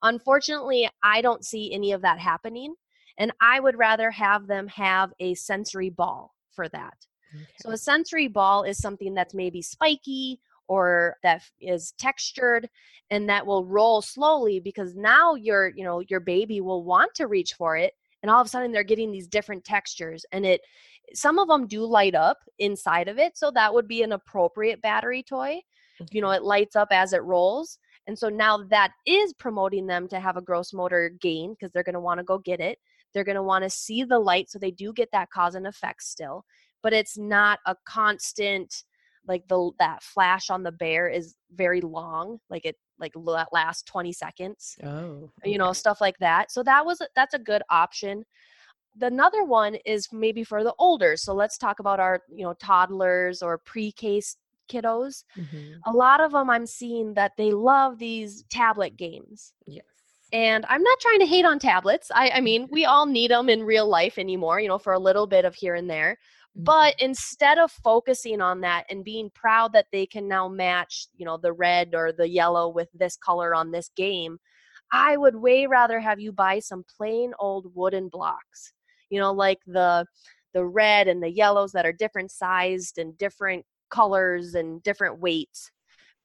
Unfortunately, 0.03 0.89
I 1.03 1.21
don't 1.21 1.45
see 1.45 1.73
any 1.73 1.93
of 1.93 2.01
that 2.01 2.19
happening, 2.19 2.75
and 3.17 3.31
I 3.39 3.61
would 3.61 3.77
rather 3.77 4.11
have 4.11 4.45
them 4.45 4.67
have 4.67 5.13
a 5.21 5.35
sensory 5.35 5.89
ball 5.89 6.35
for 6.51 6.67
that. 6.67 6.97
Okay. 7.33 7.45
So 7.61 7.69
a 7.69 7.77
sensory 7.77 8.27
ball 8.27 8.63
is 8.63 8.77
something 8.77 9.13
that's 9.13 9.33
maybe 9.33 9.61
spiky 9.61 10.41
or 10.69 11.17
that 11.23 11.41
is 11.59 11.93
textured 11.97 12.69
and 13.09 13.27
that 13.27 13.45
will 13.45 13.65
roll 13.65 14.01
slowly 14.01 14.61
because 14.61 14.95
now 14.95 15.33
your 15.35 15.69
you 15.75 15.83
know 15.83 15.99
your 16.07 16.21
baby 16.21 16.61
will 16.61 16.83
want 16.83 17.13
to 17.15 17.27
reach 17.27 17.55
for 17.55 17.75
it 17.75 17.93
and 18.21 18.31
all 18.31 18.39
of 18.39 18.47
a 18.47 18.49
sudden 18.49 18.71
they're 18.71 18.83
getting 18.83 19.11
these 19.11 19.27
different 19.27 19.65
textures 19.65 20.25
and 20.31 20.45
it 20.45 20.61
some 21.13 21.39
of 21.39 21.47
them 21.47 21.67
do 21.67 21.83
light 21.83 22.15
up 22.15 22.37
inside 22.59 23.07
of 23.07 23.17
it 23.17 23.35
so 23.37 23.51
that 23.51 23.73
would 23.73 23.87
be 23.87 24.03
an 24.03 24.13
appropriate 24.13 24.81
battery 24.81 25.23
toy. 25.23 25.59
You 26.11 26.21
know 26.21 26.27
mm-hmm. 26.27 26.35
it 26.35 26.43
lights 26.43 26.77
up 26.77 26.89
as 26.91 27.11
it 27.11 27.23
rolls 27.23 27.79
and 28.07 28.17
so 28.17 28.29
now 28.29 28.63
that 28.69 28.91
is 29.05 29.33
promoting 29.33 29.85
them 29.85 30.07
to 30.07 30.19
have 30.19 30.37
a 30.37 30.41
gross 30.41 30.71
motor 30.71 31.09
gain 31.19 31.53
because 31.53 31.71
they're 31.71 31.83
going 31.83 31.93
to 31.93 31.99
want 31.99 32.19
to 32.19 32.23
go 32.23 32.37
get 32.39 32.59
it. 32.59 32.79
They're 33.13 33.25
going 33.25 33.35
to 33.35 33.43
want 33.43 33.63
to 33.65 33.69
see 33.69 34.03
the 34.03 34.17
light 34.17 34.49
so 34.49 34.57
they 34.57 34.71
do 34.71 34.93
get 34.93 35.09
that 35.11 35.29
cause 35.29 35.55
and 35.55 35.67
effect 35.67 36.03
still 36.03 36.45
but 36.81 36.93
it's 36.93 37.17
not 37.17 37.59
a 37.65 37.75
constant 37.85 38.83
like 39.29 39.47
the 39.47 39.71
that 39.79 40.03
flash 40.03 40.49
on 40.49 40.63
the 40.63 40.71
bear 40.71 41.07
is 41.07 41.35
very 41.53 41.79
long 41.79 42.39
like 42.49 42.65
it 42.65 42.75
like 42.99 43.13
last 43.53 43.85
20 43.85 44.11
seconds 44.11 44.77
oh 44.83 45.31
okay. 45.39 45.51
you 45.51 45.57
know 45.57 45.71
stuff 45.71 46.01
like 46.01 46.17
that. 46.19 46.51
So 46.51 46.63
that 46.63 46.85
was 46.85 47.01
that's 47.15 47.33
a 47.35 47.39
good 47.39 47.61
option. 47.69 48.25
The 48.97 49.05
another 49.05 49.45
one 49.45 49.75
is 49.85 50.09
maybe 50.11 50.43
for 50.43 50.63
the 50.63 50.73
older 50.79 51.15
so 51.15 51.33
let's 51.33 51.57
talk 51.57 51.79
about 51.79 51.99
our 51.99 52.21
you 52.27 52.43
know 52.43 52.53
toddlers 52.53 53.41
or 53.41 53.59
pre-k 53.59 54.21
kiddos. 54.69 55.23
Mm-hmm. 55.37 55.79
a 55.85 55.91
lot 55.91 56.21
of 56.21 56.31
them 56.31 56.47
i'm 56.49 56.67
seeing 56.67 57.13
that 57.15 57.31
they 57.37 57.51
love 57.51 57.97
these 57.97 58.43
tablet 58.49 58.97
games. 58.97 59.53
Yes. 59.65 59.85
And 60.33 60.65
i'm 60.69 60.83
not 60.83 60.99
trying 60.99 61.19
to 61.19 61.25
hate 61.25 61.45
on 61.45 61.59
tablets. 61.59 62.11
I, 62.13 62.31
I 62.31 62.41
mean 62.41 62.67
we 62.71 62.85
all 62.85 63.05
need 63.05 63.31
them 63.31 63.49
in 63.49 63.63
real 63.63 63.87
life 63.87 64.17
anymore 64.17 64.59
you 64.59 64.67
know 64.67 64.79
for 64.79 64.93
a 64.93 64.99
little 64.99 65.27
bit 65.27 65.45
of 65.45 65.55
here 65.55 65.75
and 65.75 65.89
there 65.89 66.17
but 66.63 66.93
mm-hmm. 66.95 67.05
instead 67.05 67.57
of 67.57 67.71
focusing 67.71 68.41
on 68.41 68.61
that 68.61 68.83
and 68.89 69.03
being 69.05 69.29
proud 69.33 69.71
that 69.73 69.87
they 69.91 70.05
can 70.05 70.27
now 70.27 70.47
match 70.47 71.07
you 71.15 71.25
know 71.25 71.37
the 71.37 71.53
red 71.53 71.93
or 71.93 72.11
the 72.11 72.27
yellow 72.27 72.69
with 72.69 72.89
this 72.93 73.15
color 73.15 73.55
on 73.55 73.71
this 73.71 73.89
game 73.95 74.37
i 74.91 75.15
would 75.15 75.35
way 75.35 75.65
rather 75.65 75.99
have 75.99 76.19
you 76.19 76.31
buy 76.31 76.59
some 76.59 76.83
plain 76.97 77.31
old 77.39 77.71
wooden 77.75 78.09
blocks 78.09 78.73
you 79.09 79.19
know 79.19 79.31
like 79.31 79.59
the 79.67 80.05
the 80.53 80.65
red 80.65 81.07
and 81.07 81.21
the 81.21 81.31
yellows 81.31 81.71
that 81.71 81.85
are 81.85 81.93
different 81.93 82.31
sized 82.31 82.97
and 82.97 83.17
different 83.17 83.65
colors 83.89 84.55
and 84.55 84.83
different 84.83 85.19
weights 85.19 85.71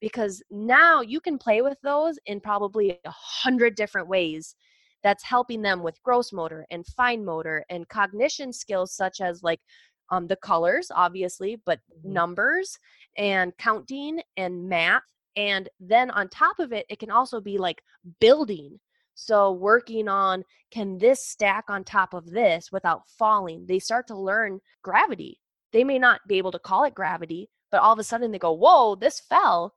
because 0.01 0.43
now 0.51 1.01
you 1.01 1.19
can 1.19 1.37
play 1.37 1.61
with 1.61 1.77
those 1.83 2.19
in 2.25 2.39
probably 2.39 2.99
a 3.05 3.11
hundred 3.11 3.75
different 3.75 4.07
ways 4.07 4.55
that's 5.03 5.23
helping 5.23 5.61
them 5.61 5.83
with 5.83 6.01
gross 6.03 6.33
motor 6.33 6.65
and 6.71 6.85
fine 6.87 7.23
motor 7.23 7.63
and 7.69 7.87
cognition 7.89 8.51
skills 8.51 8.91
such 8.91 9.21
as 9.21 9.43
like 9.43 9.59
um, 10.09 10.27
the 10.27 10.35
colors, 10.35 10.91
obviously, 10.93 11.61
but 11.65 11.79
mm-hmm. 11.79 12.13
numbers 12.13 12.79
and 13.17 13.55
counting 13.57 14.21
and 14.37 14.67
math. 14.67 15.03
And 15.35 15.69
then 15.79 16.11
on 16.11 16.29
top 16.29 16.59
of 16.59 16.71
it, 16.71 16.85
it 16.89 16.99
can 16.99 17.11
also 17.11 17.41
be 17.41 17.57
like 17.57 17.81
building. 18.19 18.79
So, 19.15 19.53
working 19.53 20.07
on 20.09 20.43
can 20.71 20.97
this 20.97 21.25
stack 21.25 21.65
on 21.69 21.83
top 21.83 22.13
of 22.13 22.29
this 22.29 22.71
without 22.71 23.07
falling? 23.17 23.65
They 23.65 23.79
start 23.79 24.07
to 24.07 24.17
learn 24.17 24.59
gravity. 24.83 25.39
They 25.71 25.83
may 25.83 25.99
not 25.99 26.21
be 26.27 26.37
able 26.37 26.51
to 26.51 26.59
call 26.59 26.83
it 26.83 26.95
gravity, 26.95 27.49
but 27.71 27.81
all 27.81 27.93
of 27.93 27.99
a 27.99 28.03
sudden 28.03 28.31
they 28.31 28.39
go, 28.39 28.51
Whoa, 28.51 28.95
this 28.95 29.21
fell. 29.21 29.73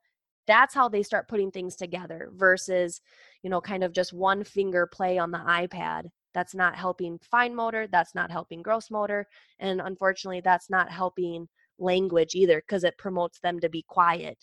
That's 0.46 0.74
how 0.74 0.88
they 0.88 1.02
start 1.02 1.28
putting 1.28 1.50
things 1.50 1.76
together 1.76 2.30
versus, 2.34 3.00
you 3.42 3.50
know, 3.50 3.60
kind 3.60 3.84
of 3.84 3.92
just 3.92 4.12
one 4.12 4.44
finger 4.44 4.86
play 4.86 5.18
on 5.18 5.30
the 5.30 5.38
iPad 5.38 6.08
that's 6.38 6.54
not 6.54 6.76
helping 6.76 7.18
fine 7.18 7.52
motor 7.52 7.88
that's 7.88 8.14
not 8.14 8.30
helping 8.30 8.62
gross 8.62 8.92
motor 8.92 9.26
and 9.58 9.80
unfortunately 9.80 10.40
that's 10.40 10.70
not 10.70 10.88
helping 10.88 11.48
language 11.80 12.36
either 12.36 12.60
because 12.60 12.84
it 12.84 12.96
promotes 12.96 13.40
them 13.40 13.58
to 13.58 13.68
be 13.68 13.84
quiet 13.88 14.38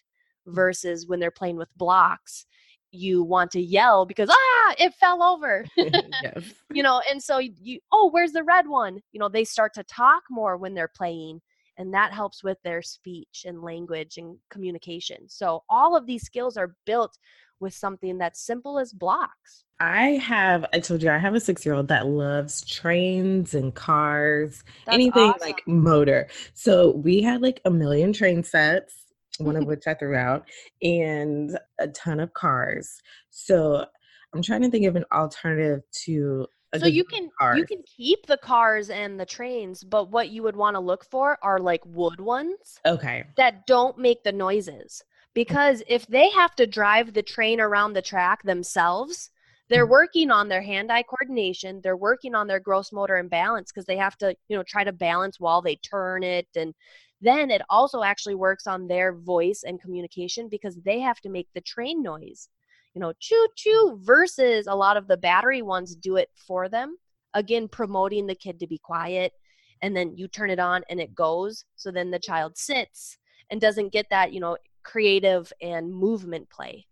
mm. 0.45 0.53
versus 0.53 1.07
when 1.07 1.21
they're 1.21 1.31
playing 1.31 1.55
with 1.55 1.69
blocks 1.77 2.47
you 2.91 3.23
want 3.23 3.49
to 3.49 3.61
yell 3.61 4.05
because 4.05 4.29
ah 4.29 4.75
it 4.77 4.93
fell 4.95 5.23
over 5.23 5.65
yes. 5.77 6.53
you 6.73 6.83
know 6.83 7.01
and 7.09 7.23
so 7.23 7.37
you 7.37 7.79
oh 7.93 8.09
where's 8.11 8.33
the 8.33 8.43
red 8.43 8.67
one 8.67 8.99
you 9.13 9.19
know 9.19 9.29
they 9.29 9.45
start 9.45 9.73
to 9.73 9.83
talk 9.83 10.23
more 10.29 10.57
when 10.57 10.73
they're 10.73 10.91
playing 10.93 11.39
and 11.77 11.93
that 11.93 12.11
helps 12.11 12.43
with 12.43 12.57
their 12.63 12.81
speech 12.81 13.45
and 13.45 13.61
language 13.61 14.17
and 14.17 14.37
communication 14.49 15.29
so 15.29 15.63
all 15.69 15.95
of 15.95 16.05
these 16.05 16.23
skills 16.23 16.57
are 16.57 16.75
built 16.85 17.17
with 17.61 17.73
something 17.73 18.17
that's 18.17 18.45
simple 18.45 18.77
as 18.77 18.91
blocks 18.91 19.64
I 19.79 20.11
have, 20.11 20.65
I 20.73 20.79
told 20.79 21.03
you, 21.03 21.09
I 21.09 21.17
have 21.17 21.35
a 21.35 21.39
six 21.39 21.65
year 21.65 21.75
old 21.75 21.89
that 21.89 22.07
loves 22.07 22.63
trains 22.65 23.53
and 23.53 23.73
cars, 23.73 24.63
That's 24.85 24.95
anything 24.95 25.29
awesome. 25.29 25.47
like 25.47 25.67
motor. 25.67 26.27
So 26.53 26.91
we 26.91 27.21
had 27.21 27.41
like 27.41 27.61
a 27.65 27.69
million 27.69 28.13
train 28.13 28.43
sets, 28.43 28.93
one 29.37 29.57
of 29.57 29.65
which 29.67 29.85
I 29.85 29.93
threw 29.93 30.15
out, 30.15 30.45
and 30.81 31.57
a 31.79 31.87
ton 31.89 32.21
of 32.21 32.33
cars. 32.33 33.01
So 33.31 33.85
I'm 34.33 34.41
trying 34.41 34.61
to 34.61 34.69
think 34.69 34.85
of 34.85 34.95
an 34.95 35.05
alternative 35.11 35.81
to. 36.05 36.47
so 36.77 36.87
you 36.87 37.03
can 37.03 37.29
cars. 37.37 37.57
you 37.57 37.65
can 37.65 37.83
keep 37.83 38.27
the 38.27 38.37
cars 38.37 38.89
and 38.89 39.19
the 39.19 39.25
trains, 39.25 39.83
but 39.83 40.09
what 40.09 40.29
you 40.29 40.41
would 40.43 40.55
want 40.55 40.75
to 40.75 40.79
look 40.79 41.03
for 41.03 41.37
are 41.41 41.59
like 41.59 41.81
wood 41.85 42.21
ones. 42.21 42.79
Okay. 42.85 43.25
That 43.35 43.67
don't 43.67 43.97
make 43.97 44.23
the 44.23 44.31
noises. 44.31 45.03
Mm. 45.03 45.33
Because 45.33 45.83
if 45.89 46.07
they 46.07 46.29
have 46.29 46.55
to 46.55 46.65
drive 46.65 47.13
the 47.13 47.21
train 47.21 47.59
around 47.59 47.91
the 47.91 48.01
track 48.01 48.43
themselves, 48.43 49.31
they're 49.69 49.83
mm-hmm. 49.83 49.91
working 49.91 50.31
on 50.31 50.47
their 50.47 50.61
hand-eye 50.61 51.03
coordination 51.03 51.79
they're 51.83 51.97
working 51.97 52.35
on 52.35 52.47
their 52.47 52.59
gross 52.59 52.91
motor 52.91 53.15
and 53.15 53.29
balance 53.29 53.71
because 53.71 53.85
they 53.85 53.97
have 53.97 54.17
to 54.17 54.35
you 54.47 54.55
know 54.55 54.63
try 54.63 54.83
to 54.83 54.91
balance 54.91 55.39
while 55.39 55.61
they 55.61 55.75
turn 55.77 56.23
it 56.23 56.47
and 56.55 56.73
then 57.21 57.49
it 57.49 57.61
also 57.69 58.03
actually 58.03 58.35
works 58.35 58.67
on 58.67 58.87
their 58.87 59.13
voice 59.13 59.63
and 59.65 59.81
communication 59.81 60.49
because 60.49 60.75
they 60.83 60.99
have 60.99 61.19
to 61.21 61.29
make 61.29 61.47
the 61.53 61.61
train 61.61 62.01
noise 62.01 62.49
you 62.93 63.01
know 63.01 63.13
choo 63.19 63.47
choo 63.55 63.99
versus 64.01 64.67
a 64.67 64.75
lot 64.75 64.97
of 64.97 65.07
the 65.07 65.17
battery 65.17 65.61
ones 65.61 65.95
do 65.95 66.15
it 66.15 66.29
for 66.35 66.69
them 66.69 66.97
again 67.33 67.67
promoting 67.67 68.27
the 68.27 68.35
kid 68.35 68.59
to 68.59 68.67
be 68.67 68.77
quiet 68.77 69.33
and 69.81 69.95
then 69.95 70.15
you 70.15 70.27
turn 70.27 70.49
it 70.49 70.59
on 70.59 70.81
and 70.89 70.99
it 70.99 71.13
goes 71.13 71.65
so 71.75 71.91
then 71.91 72.11
the 72.11 72.19
child 72.19 72.57
sits 72.57 73.17
and 73.51 73.61
doesn't 73.61 73.91
get 73.91 74.07
that 74.09 74.33
you 74.33 74.39
know 74.39 74.57
creative 74.83 75.51
and 75.61 75.91
movement 75.91 76.49
play 76.49 76.85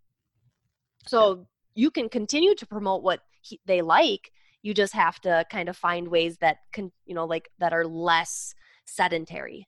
so 1.05 1.45
you 1.75 1.91
can 1.91 2.09
continue 2.09 2.55
to 2.55 2.65
promote 2.65 3.03
what 3.03 3.21
he, 3.41 3.59
they 3.65 3.81
like. 3.81 4.31
You 4.61 4.73
just 4.73 4.93
have 4.93 5.19
to 5.21 5.45
kind 5.51 5.69
of 5.69 5.75
find 5.75 6.07
ways 6.07 6.37
that 6.37 6.57
can 6.71 6.91
you 7.05 7.15
know 7.15 7.25
like 7.25 7.49
that 7.59 7.73
are 7.73 7.85
less 7.85 8.53
sedentary. 8.85 9.67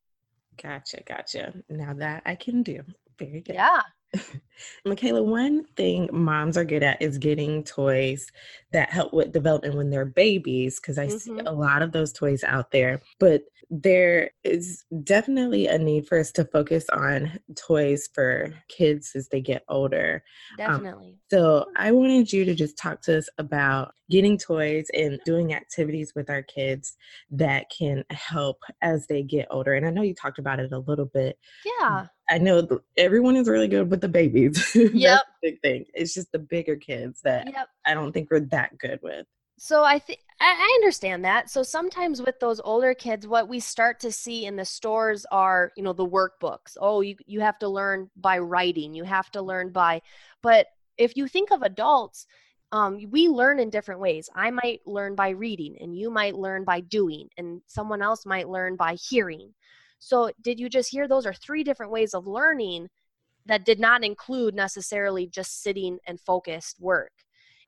Gotcha 0.62 1.02
gotcha. 1.08 1.54
Now 1.70 1.94
that 1.94 2.24
i 2.26 2.36
can 2.36 2.64
do. 2.64 2.82
Very 3.20 3.42
good. 3.42 3.56
Yeah 3.56 3.82
Michaela, 4.86 5.22
one 5.22 5.66
thing 5.76 6.10
moms 6.12 6.58
are 6.58 6.66
good 6.66 6.84
at 6.84 7.02
is 7.02 7.18
getting 7.18 7.64
toys 7.64 8.28
that 8.72 8.90
help 8.92 9.14
with 9.14 9.32
development 9.32 9.76
when 9.76 9.90
they're 9.90 10.06
babies, 10.06 10.80
because 10.80 10.98
I 10.98 11.08
mm-hmm. 11.08 11.18
see 11.18 11.40
a 11.46 11.52
lot 11.52 11.82
of 11.82 11.92
those 11.92 12.14
toys 12.14 12.44
out 12.44 12.72
there. 12.72 13.02
But 13.20 13.44
there 13.70 14.32
is 14.44 14.86
definitely 15.04 15.68
a 15.68 15.78
need 15.78 16.08
for 16.08 16.20
us 16.20 16.32
to 16.34 16.46
focus 16.46 16.86
on 16.94 17.40
toys 17.56 18.08
for 18.14 18.54
kids 18.68 19.12
as 19.16 19.30
they 19.30 19.42
get 19.42 19.64
older. 19.68 20.24
Um, 20.60 20.68
definitely. 20.68 21.08
Um, 21.08 21.20
so 21.32 21.66
I 21.76 21.92
wanted 21.92 22.32
you 22.32 22.46
to 22.46 22.54
just 22.54 22.78
talk 22.78 23.02
to 23.04 23.18
us 23.18 23.28
about 23.38 23.94
getting 24.10 24.38
toys 24.38 24.86
and 24.94 25.20
doing 25.26 25.54
activities 25.54 26.14
with 26.16 26.30
our 26.30 26.44
kids 26.44 26.96
that 27.32 27.66
can 27.76 28.04
help 28.12 28.58
as 28.82 29.08
they 29.08 29.24
get 29.24 29.48
older. 29.50 29.74
And 29.74 29.86
I 29.86 29.90
know 29.90 30.04
you 30.04 30.14
talked 30.14 30.40
about 30.40 30.60
it 30.60 30.72
a 30.72 30.80
little 30.80 31.06
bit. 31.06 31.38
Yeah. 31.80 32.08
I 32.30 32.38
know 32.38 32.68
everyone 32.98 33.36
is 33.36 33.48
really 33.48 33.68
good 33.68 33.90
with 33.90 34.02
the 34.02 34.10
babies. 34.10 34.76
Yep. 34.76 35.22
big 35.42 35.62
thing. 35.62 35.86
It's 35.94 36.14
just 36.14 36.32
the 36.32 36.40
bigger 36.40 36.76
kids 36.76 37.22
that 37.22 37.48
yep. 37.48 37.70
I 37.86 37.94
don't 37.94 38.12
think 38.12 38.30
we're 38.32 38.40
that 38.42 38.78
good 38.78 39.00
with. 39.02 39.28
So 39.58 39.84
I 39.84 40.00
think 40.00 40.20
I 40.40 40.80
understand 40.82 41.24
that. 41.24 41.50
So 41.50 41.64
sometimes 41.64 42.22
with 42.22 42.40
those 42.40 42.60
older 42.60 42.94
kids, 42.94 43.26
what 43.26 43.48
we 43.48 43.60
start 43.60 44.02
to 44.02 44.12
see 44.12 44.46
in 44.46 44.58
the 44.58 44.66
stores 44.66 45.26
are, 45.32 45.72
you 45.78 45.84
know, 45.84 45.94
the 45.94 46.08
workbooks. 46.08 46.76
Oh, 46.80 47.02
you 47.02 47.16
you 47.26 47.40
have 47.40 47.58
to 47.60 47.70
learn 47.70 48.10
by 48.18 48.40
writing. 48.40 48.94
You 48.94 49.06
have 49.06 49.32
to 49.32 49.42
learn 49.42 49.72
by, 49.72 50.02
but 50.42 50.68
if 50.98 51.16
you 51.16 51.28
think 51.28 51.52
of 51.52 51.62
adults, 51.62 52.28
um, 52.72 53.00
we 53.10 53.30
learn 53.30 53.60
in 53.60 53.70
different 53.70 54.02
ways. 54.02 54.30
I 54.36 54.52
might 54.52 54.82
learn 54.86 55.16
by 55.16 55.30
reading, 55.30 55.78
and 55.80 55.98
you 55.98 56.10
might 56.10 56.36
learn 56.36 56.66
by 56.66 56.82
doing, 56.82 57.30
and 57.38 57.62
someone 57.68 58.02
else 58.02 58.26
might 58.26 58.50
learn 58.50 58.76
by 58.76 58.96
hearing. 58.96 59.54
So, 60.00 60.32
did 60.42 60.60
you 60.60 60.70
just 60.70 60.92
hear 60.92 61.08
those 61.08 61.26
are 61.26 61.34
three 61.34 61.64
different 61.64 61.92
ways 61.92 62.14
of 62.14 62.28
learning 62.28 62.90
that 63.46 63.66
did 63.66 63.80
not 63.80 64.04
include 64.04 64.56
necessarily 64.56 65.28
just 65.28 65.62
sitting 65.64 66.00
and 66.08 66.20
focused 66.20 66.80
work? 66.80 67.12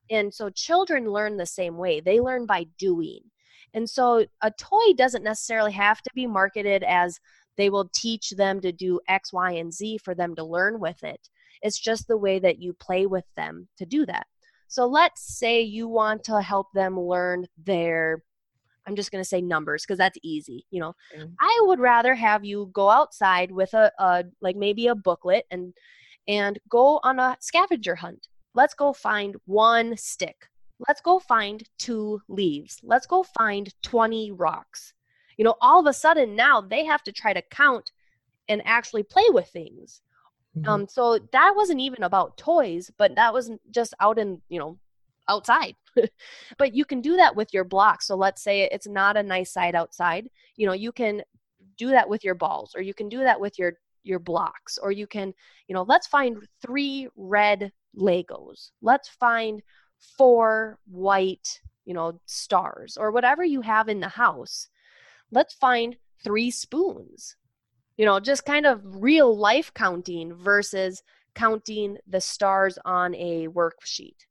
And 0.09 0.33
so 0.33 0.49
children 0.49 1.11
learn 1.11 1.37
the 1.37 1.45
same 1.45 1.77
way. 1.77 1.99
They 1.99 2.19
learn 2.19 2.45
by 2.45 2.65
doing. 2.77 3.19
And 3.73 3.89
so 3.89 4.25
a 4.41 4.51
toy 4.51 4.93
doesn't 4.95 5.23
necessarily 5.23 5.73
have 5.73 6.01
to 6.01 6.09
be 6.15 6.25
marketed 6.25 6.83
as 6.83 7.19
they 7.57 7.69
will 7.69 7.89
teach 7.93 8.31
them 8.31 8.61
to 8.61 8.71
do 8.71 8.99
X, 9.07 9.33
Y, 9.33 9.51
and 9.51 9.73
Z 9.73 9.99
for 9.99 10.15
them 10.15 10.35
to 10.35 10.43
learn 10.43 10.79
with 10.79 11.03
it. 11.03 11.29
It's 11.61 11.79
just 11.79 12.07
the 12.07 12.17
way 12.17 12.39
that 12.39 12.59
you 12.59 12.73
play 12.73 13.05
with 13.07 13.25
them 13.35 13.67
to 13.77 13.85
do 13.85 14.05
that. 14.05 14.27
So 14.67 14.85
let's 14.85 15.37
say 15.37 15.61
you 15.61 15.87
want 15.87 16.23
to 16.25 16.41
help 16.41 16.67
them 16.73 16.99
learn 16.99 17.45
their 17.57 18.23
I'm 18.87 18.95
just 18.95 19.11
going 19.11 19.23
to 19.23 19.27
say 19.27 19.41
numbers 19.41 19.83
because 19.83 19.97
that's 19.97 20.17
easy. 20.23 20.65
You 20.71 20.79
know, 20.79 20.95
mm. 21.17 21.31
I 21.39 21.59
would 21.63 21.79
rather 21.79 22.15
have 22.15 22.45
you 22.45 22.69
go 22.73 22.89
outside 22.89 23.51
with 23.51 23.73
a, 23.73 23.91
a 23.99 24.23
like 24.41 24.55
maybe 24.55 24.87
a 24.87 24.95
booklet 24.95 25.45
and 25.51 25.73
and 26.27 26.59
go 26.69 26.99
on 27.03 27.19
a 27.19 27.37
scavenger 27.39 27.95
hunt 27.95 28.27
Let's 28.57 28.73
go 28.73 28.91
find 28.91 29.35
one 29.45 29.95
stick. 29.97 30.47
Let's 30.87 30.99
go 30.99 31.19
find 31.19 31.61
two 31.77 32.19
leaves. 32.27 32.79
Let's 32.81 33.05
go 33.05 33.21
find 33.21 33.71
20 33.83 34.31
rocks. 34.31 34.93
You 35.37 35.45
know, 35.45 35.53
all 35.61 35.79
of 35.79 35.85
a 35.85 35.93
sudden 35.93 36.35
now 36.35 36.61
they 36.61 36.83
have 36.83 37.03
to 37.03 37.11
try 37.11 37.33
to 37.33 37.41
count 37.51 37.91
and 38.49 38.63
actually 38.65 39.03
play 39.03 39.25
with 39.29 39.47
things. 39.49 40.01
Mm-hmm. 40.57 40.67
Um, 40.67 40.87
so 40.89 41.19
that 41.33 41.53
wasn't 41.55 41.81
even 41.81 42.01
about 42.01 42.35
toys, 42.35 42.89
but 42.97 43.13
that 43.13 43.31
was 43.31 43.51
just 43.69 43.93
out 43.99 44.17
in, 44.17 44.41
you 44.49 44.57
know, 44.57 44.79
outside. 45.29 45.75
but 46.57 46.73
you 46.73 46.85
can 46.85 47.01
do 47.01 47.15
that 47.17 47.35
with 47.35 47.53
your 47.53 47.63
blocks. 47.63 48.07
So 48.07 48.15
let's 48.15 48.41
say 48.41 48.63
it's 48.71 48.87
not 48.87 49.17
a 49.17 49.23
nice 49.23 49.51
side 49.51 49.75
outside. 49.75 50.29
You 50.55 50.67
know, 50.67 50.73
you 50.73 50.91
can 50.91 51.23
do 51.77 51.89
that 51.89 52.09
with 52.09 52.23
your 52.23 52.35
balls 52.35 52.73
or 52.75 52.81
you 52.81 52.93
can 52.93 53.09
do 53.09 53.19
that 53.19 53.39
with 53.39 53.59
your 53.59 53.73
your 54.03 54.19
blocks 54.19 54.77
or 54.77 54.91
you 54.91 55.05
can, 55.05 55.33
you 55.67 55.73
know, 55.75 55.83
let's 55.83 56.07
find 56.07 56.37
three 56.61 57.09
red 57.15 57.71
Legos. 57.97 58.71
Let's 58.81 59.09
find 59.09 59.61
four 60.17 60.79
white, 60.85 61.61
you 61.85 61.93
know, 61.93 62.19
stars 62.25 62.97
or 62.97 63.11
whatever 63.11 63.43
you 63.43 63.61
have 63.61 63.89
in 63.89 63.99
the 63.99 64.07
house. 64.07 64.69
Let's 65.31 65.53
find 65.53 65.97
three 66.23 66.51
spoons. 66.51 67.35
You 67.97 68.05
know, 68.05 68.19
just 68.19 68.45
kind 68.45 68.65
of 68.65 68.81
real 68.83 69.35
life 69.35 69.73
counting 69.73 70.33
versus 70.33 71.01
counting 71.35 71.97
the 72.07 72.21
stars 72.21 72.77
on 72.85 73.15
a 73.15 73.47
worksheet. 73.47 74.25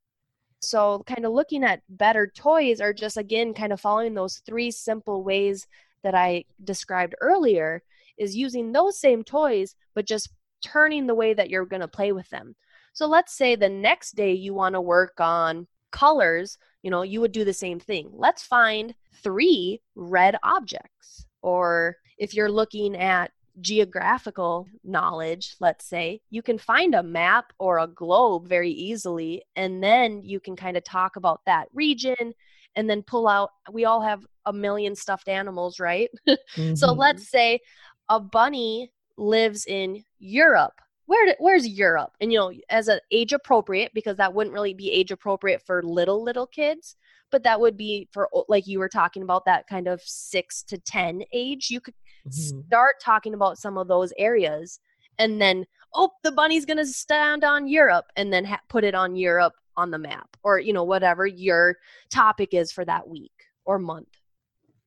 So, 0.61 1.03
kind 1.07 1.25
of 1.27 1.33
looking 1.33 1.65
at 1.65 1.83
better 1.89 2.27
toys 2.35 2.81
are 2.81 2.93
just 2.93 3.17
again 3.17 3.55
kind 3.55 3.73
of 3.73 3.81
following 3.81 4.15
those 4.15 4.39
three 4.39 4.71
simple 4.71 5.23
ways 5.23 5.67
that 6.03 6.15
I 6.15 6.45
described 6.65 7.15
earlier 7.21 7.83
is 8.19 8.37
using 8.37 8.73
those 8.73 8.99
same 8.99 9.23
toys, 9.23 9.75
but 9.95 10.07
just 10.07 10.31
turning 10.65 11.07
the 11.07 11.15
way 11.15 11.35
that 11.35 11.51
you're 11.51 11.67
going 11.67 11.81
to 11.81 11.89
play 11.89 12.13
with 12.13 12.29
them. 12.31 12.55
So 12.93 13.07
let's 13.07 13.37
say 13.37 13.57
the 13.57 13.69
next 13.69 14.13
day 14.13 14.33
you 14.33 14.55
want 14.55 14.75
to 14.75 14.81
work 14.81 15.21
on 15.21 15.67
colors, 15.91 16.59
you 16.83 16.91
know, 16.91 17.03
you 17.03 17.21
would 17.21 17.33
do 17.33 17.45
the 17.45 17.53
same 17.53 17.79
thing. 17.79 18.09
Let's 18.13 18.43
find 18.43 18.95
three 19.23 19.81
red 19.95 20.37
objects. 20.43 21.27
Or 21.43 21.97
if 22.19 22.35
you're 22.35 22.51
looking 22.51 22.97
at 22.97 23.33
geographical 23.61 24.67
knowledge, 24.85 25.57
let's 25.61 25.87
say, 25.87 26.21
you 26.31 26.43
can 26.43 26.59
find 26.59 26.95
a 26.95 27.03
map 27.03 27.53
or 27.59 27.79
a 27.79 27.87
globe 27.87 28.49
very 28.49 28.71
easily. 28.71 29.43
And 29.57 29.83
then 29.83 30.23
you 30.23 30.41
can 30.41 30.57
kind 30.57 30.77
of 30.77 30.85
talk 30.85 31.17
about 31.17 31.41
that 31.47 31.69
region 31.73 32.35
and 32.75 32.89
then 32.89 33.03
pull 33.03 33.29
out. 33.29 33.51
We 33.73 33.85
all 33.85 34.03
have 34.03 34.27
a 34.45 34.53
million 34.53 34.95
stuffed 34.95 35.29
animals, 35.29 35.81
right? 35.81 36.11
mm-hmm. 36.29 36.75
So 36.75 36.93
let's 36.93 37.29
say 37.31 37.61
a 38.09 38.21
bunny 38.21 38.93
lives 39.17 39.67
in 39.67 40.05
Europe 40.19 40.75
where 41.07 41.35
where's 41.39 41.67
Europe? 41.67 42.13
And 42.21 42.33
you 42.33 42.39
know, 42.39 42.53
as 42.69 42.89
an 42.89 43.01
age 43.11 43.33
appropriate, 43.33 43.93
because 43.95 44.17
that 44.19 44.35
wouldn't 44.35 44.55
really 44.55 44.75
be 44.75 44.91
age 44.91 45.11
appropriate 45.11 45.63
for 45.65 45.83
little 45.83 46.23
little 46.23 46.47
kids, 46.47 46.97
but 47.31 47.45
that 47.45 47.61
would 47.61 47.77
be 47.77 48.09
for 48.13 48.29
like 48.49 48.67
you 48.67 48.79
were 48.79 48.89
talking 48.89 49.23
about 49.23 49.45
that 49.47 49.67
kind 49.69 49.89
of 49.89 50.01
six 50.03 50.63
to 50.65 50.79
ten 50.79 51.23
age. 51.33 51.71
You 51.71 51.81
could 51.81 51.95
mm-hmm. 52.29 52.61
start 52.67 52.97
talking 53.03 53.35
about 53.35 53.59
some 53.59 53.79
of 53.79 53.89
those 53.89 54.13
areas, 54.19 54.81
and 55.19 55.41
then 55.41 55.65
oh, 55.95 56.11
the 56.23 56.33
bunny's 56.33 56.65
gonna 56.65 56.87
stand 56.87 57.45
on 57.45 57.69
Europe, 57.69 58.07
and 58.17 58.33
then 58.33 58.45
ha- 58.45 58.61
put 58.69 58.85
it 58.85 58.95
on 58.95 59.17
Europe 59.17 59.55
on 59.77 59.91
the 59.91 59.99
map, 59.99 60.37
or 60.43 60.59
you 60.59 60.73
know 60.73 60.85
whatever 60.85 61.27
your 61.27 61.77
topic 62.11 62.55
is 62.55 62.73
for 62.73 62.85
that 62.85 63.09
week 63.09 63.33
or 63.65 63.79
month. 63.79 64.09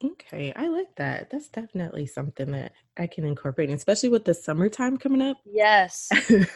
Okay, 0.02 0.54
I 0.56 0.70
like 0.70 0.96
that. 0.96 1.30
That's 1.30 1.50
definitely 1.50 2.06
something 2.06 2.52
that 2.52 2.72
I 2.98 3.06
can 3.06 3.26
incorporate, 3.26 3.70
especially 3.70 4.08
with 4.08 4.24
the 4.24 4.34
summertime 4.34 4.98
coming 4.98 5.22
up. 5.22 5.38
Yes. 5.46 6.08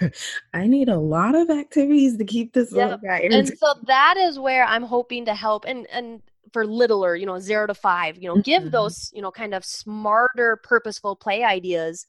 I 0.53 0.65
need 0.65 0.87
a 0.87 0.97
lot 0.97 1.35
of 1.35 1.49
activities 1.49 2.15
to 2.17 2.23
keep 2.23 2.53
this 2.53 2.71
yep. 2.71 3.01
And 3.03 3.47
so 3.57 3.73
that 3.85 4.15
is 4.15 4.39
where 4.39 4.63
I'm 4.63 4.83
hoping 4.83 5.25
to 5.25 5.33
help 5.33 5.65
and 5.65 5.87
and 5.91 6.21
for 6.51 6.65
littler, 6.65 7.15
you 7.15 7.25
know, 7.25 7.39
0 7.39 7.67
to 7.67 7.73
5, 7.73 8.17
you 8.17 8.27
know, 8.27 8.41
give 8.41 8.63
mm-hmm. 8.63 8.71
those, 8.71 9.11
you 9.13 9.21
know, 9.21 9.31
kind 9.31 9.53
of 9.53 9.63
smarter 9.63 10.59
purposeful 10.63 11.15
play 11.15 11.43
ideas 11.43 12.05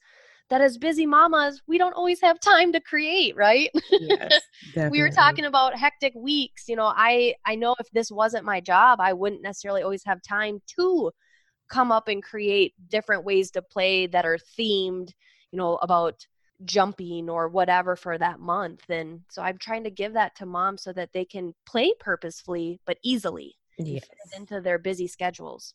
that 0.49 0.61
as 0.61 0.77
busy 0.77 1.05
mamas, 1.05 1.61
we 1.67 1.77
don't 1.77 1.93
always 1.93 2.21
have 2.21 2.39
time 2.39 2.71
to 2.73 2.79
create, 2.79 3.35
right? 3.35 3.71
Yes, 3.91 4.41
we 4.91 5.01
were 5.01 5.09
talking 5.09 5.45
about 5.45 5.75
hectic 5.75 6.13
weeks. 6.15 6.67
You 6.67 6.75
know, 6.75 6.91
I 6.95 7.35
I 7.45 7.55
know 7.55 7.75
if 7.79 7.89
this 7.91 8.11
wasn't 8.11 8.45
my 8.45 8.61
job, 8.61 8.99
I 9.01 9.13
wouldn't 9.13 9.41
necessarily 9.41 9.81
always 9.81 10.03
have 10.05 10.21
time 10.21 10.61
to 10.77 11.11
come 11.67 11.91
up 11.91 12.07
and 12.07 12.21
create 12.21 12.73
different 12.89 13.23
ways 13.23 13.49
to 13.51 13.61
play 13.61 14.05
that 14.07 14.25
are 14.25 14.37
themed, 14.57 15.09
you 15.51 15.57
know, 15.57 15.77
about 15.77 16.25
jumping 16.63 17.29
or 17.29 17.49
whatever 17.49 17.95
for 17.95 18.17
that 18.17 18.39
month. 18.39 18.89
And 18.89 19.21
so 19.29 19.41
I'm 19.41 19.57
trying 19.57 19.83
to 19.83 19.89
give 19.89 20.13
that 20.13 20.35
to 20.37 20.45
moms 20.45 20.83
so 20.83 20.93
that 20.93 21.11
they 21.11 21.25
can 21.25 21.53
play 21.65 21.93
purposefully 21.99 22.79
but 22.85 22.97
easily 23.03 23.55
yes. 23.77 24.07
into 24.35 24.61
their 24.61 24.77
busy 24.77 25.07
schedules. 25.07 25.73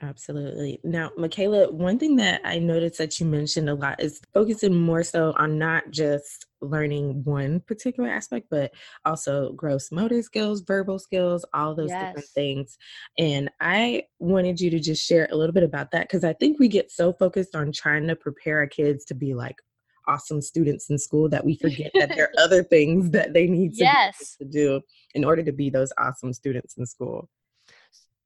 Absolutely. 0.00 0.80
Now, 0.84 1.10
Michaela, 1.18 1.70
one 1.70 1.98
thing 1.98 2.16
that 2.16 2.40
I 2.44 2.58
noticed 2.58 2.96
that 2.98 3.20
you 3.20 3.26
mentioned 3.26 3.68
a 3.68 3.74
lot 3.74 4.00
is 4.00 4.22
focusing 4.32 4.74
more 4.74 5.02
so 5.02 5.34
on 5.36 5.58
not 5.58 5.90
just 5.90 6.46
learning 6.62 7.22
one 7.24 7.60
particular 7.60 8.08
aspect, 8.08 8.46
but 8.50 8.72
also 9.04 9.52
gross 9.52 9.92
motor 9.92 10.22
skills, 10.22 10.62
verbal 10.62 10.98
skills, 10.98 11.44
all 11.52 11.74
those 11.74 11.90
yes. 11.90 12.06
different 12.06 12.28
things. 12.28 12.78
And 13.18 13.50
I 13.60 14.04
wanted 14.18 14.60
you 14.60 14.70
to 14.70 14.80
just 14.80 15.06
share 15.06 15.28
a 15.30 15.36
little 15.36 15.52
bit 15.52 15.62
about 15.62 15.90
that 15.90 16.08
because 16.08 16.24
I 16.24 16.32
think 16.32 16.58
we 16.58 16.68
get 16.68 16.90
so 16.90 17.12
focused 17.12 17.54
on 17.54 17.70
trying 17.70 18.06
to 18.08 18.16
prepare 18.16 18.58
our 18.58 18.66
kids 18.66 19.04
to 19.06 19.14
be 19.14 19.34
like 19.34 19.56
awesome 20.06 20.40
students 20.40 20.90
in 20.90 20.98
school 20.98 21.28
that 21.28 21.44
we 21.44 21.56
forget 21.56 21.90
that 21.94 22.10
there 22.10 22.24
are 22.24 22.32
other 22.42 22.62
things 22.62 23.10
that 23.10 23.32
they 23.32 23.46
need 23.46 23.74
to, 23.74 23.84
yes. 23.84 24.36
to 24.36 24.44
do 24.44 24.80
in 25.14 25.24
order 25.24 25.42
to 25.42 25.52
be 25.52 25.70
those 25.70 25.92
awesome 25.98 26.32
students 26.32 26.76
in 26.76 26.86
school. 26.86 27.28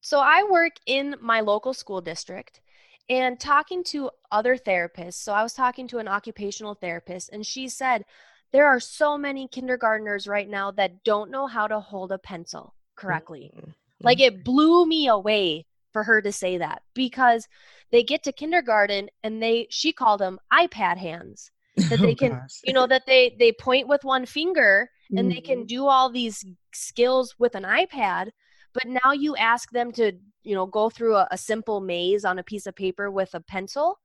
So 0.00 0.20
I 0.20 0.46
work 0.48 0.74
in 0.86 1.16
my 1.20 1.40
local 1.40 1.74
school 1.74 2.00
district 2.00 2.60
and 3.08 3.38
talking 3.38 3.84
to 3.84 4.10
other 4.30 4.56
therapists. 4.56 5.14
So 5.14 5.32
I 5.32 5.42
was 5.42 5.52
talking 5.52 5.88
to 5.88 5.98
an 5.98 6.08
occupational 6.08 6.74
therapist 6.74 7.30
and 7.32 7.44
she 7.44 7.68
said, 7.68 8.04
there 8.52 8.66
are 8.66 8.80
so 8.80 9.18
many 9.18 9.48
kindergartners 9.48 10.26
right 10.26 10.48
now 10.48 10.70
that 10.72 11.04
don't 11.04 11.30
know 11.30 11.46
how 11.46 11.66
to 11.66 11.80
hold 11.80 12.12
a 12.12 12.18
pencil 12.18 12.74
correctly. 12.94 13.52
Mm-hmm. 13.56 13.70
Like 14.00 14.20
it 14.20 14.44
blew 14.44 14.86
me 14.86 15.08
away 15.08 15.66
for 15.92 16.02
her 16.02 16.20
to 16.22 16.32
say 16.32 16.58
that 16.58 16.82
because 16.94 17.48
they 17.90 18.02
get 18.02 18.22
to 18.24 18.32
kindergarten 18.32 19.08
and 19.22 19.42
they 19.42 19.66
she 19.70 19.92
called 19.92 20.20
them 20.20 20.38
iPad 20.52 20.98
hands. 20.98 21.50
That 21.90 22.00
they 22.02 22.14
can 22.14 22.38
you 22.64 22.72
know 22.72 22.86
that 22.86 23.04
they 23.06 23.36
they 23.38 23.52
point 23.52 23.88
with 23.88 24.04
one 24.04 24.26
finger 24.26 24.90
and 25.16 25.30
they 25.30 25.40
can 25.40 25.64
Mhm. 25.64 25.66
do 25.66 25.86
all 25.86 26.10
these 26.10 26.44
skills 26.72 27.34
with 27.38 27.54
an 27.54 27.64
ipad 27.64 28.30
but 28.74 28.84
now 28.86 29.12
you 29.12 29.36
ask 29.36 29.70
them 29.70 29.92
to 29.92 30.12
you 30.42 30.54
know 30.54 30.66
go 30.66 30.90
through 30.90 31.16
a, 31.16 31.28
a 31.30 31.38
simple 31.38 31.80
maze 31.80 32.24
on 32.24 32.38
a 32.38 32.42
piece 32.44 32.66
of 32.66 32.74
paper 32.76 33.10
with 33.10 33.34
a 33.34 33.40
pencil 33.40 33.98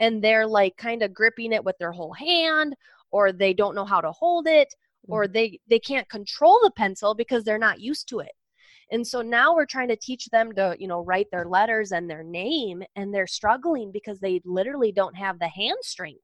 and 0.00 0.22
they're 0.22 0.46
like 0.46 0.76
kind 0.76 1.02
of 1.02 1.14
gripping 1.14 1.52
it 1.52 1.64
with 1.64 1.76
their 1.78 1.92
whole 1.92 2.12
hand 2.12 2.74
or 3.10 3.32
they 3.32 3.52
don't 3.54 3.74
know 3.74 3.84
how 3.84 4.00
to 4.00 4.12
hold 4.12 4.46
it 4.46 4.74
or 5.08 5.26
they 5.28 5.58
they 5.68 5.78
can't 5.78 6.08
control 6.08 6.58
the 6.62 6.70
pencil 6.72 7.14
because 7.14 7.44
they're 7.44 7.58
not 7.58 7.80
used 7.80 8.08
to 8.08 8.20
it 8.20 8.32
and 8.90 9.06
so 9.06 9.22
now 9.22 9.54
we're 9.54 9.66
trying 9.66 9.88
to 9.88 9.96
teach 9.96 10.26
them 10.26 10.52
to 10.52 10.76
you 10.78 10.88
know 10.88 11.00
write 11.00 11.30
their 11.30 11.46
letters 11.46 11.92
and 11.92 12.08
their 12.08 12.22
name 12.22 12.82
and 12.96 13.12
they're 13.14 13.26
struggling 13.26 13.90
because 13.92 14.20
they 14.20 14.40
literally 14.44 14.92
don't 14.92 15.16
have 15.16 15.38
the 15.38 15.48
hand 15.48 15.78
strength. 15.82 16.20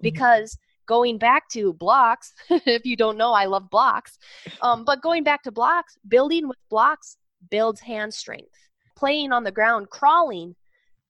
Because 0.00 0.56
going 0.86 1.18
back 1.18 1.48
to 1.50 1.72
blocks 1.74 2.32
if 2.50 2.86
you 2.86 2.96
don't 2.96 3.18
know 3.18 3.32
i 3.32 3.44
love 3.44 3.68
blocks 3.70 4.18
um, 4.62 4.84
but 4.84 5.02
going 5.02 5.22
back 5.22 5.42
to 5.42 5.52
blocks 5.52 5.98
building 6.08 6.48
with 6.48 6.58
blocks 6.70 7.18
builds 7.50 7.80
hand 7.80 8.12
strength. 8.12 8.68
Playing 8.96 9.32
on 9.32 9.44
the 9.44 9.52
ground 9.52 9.90
crawling 9.90 10.56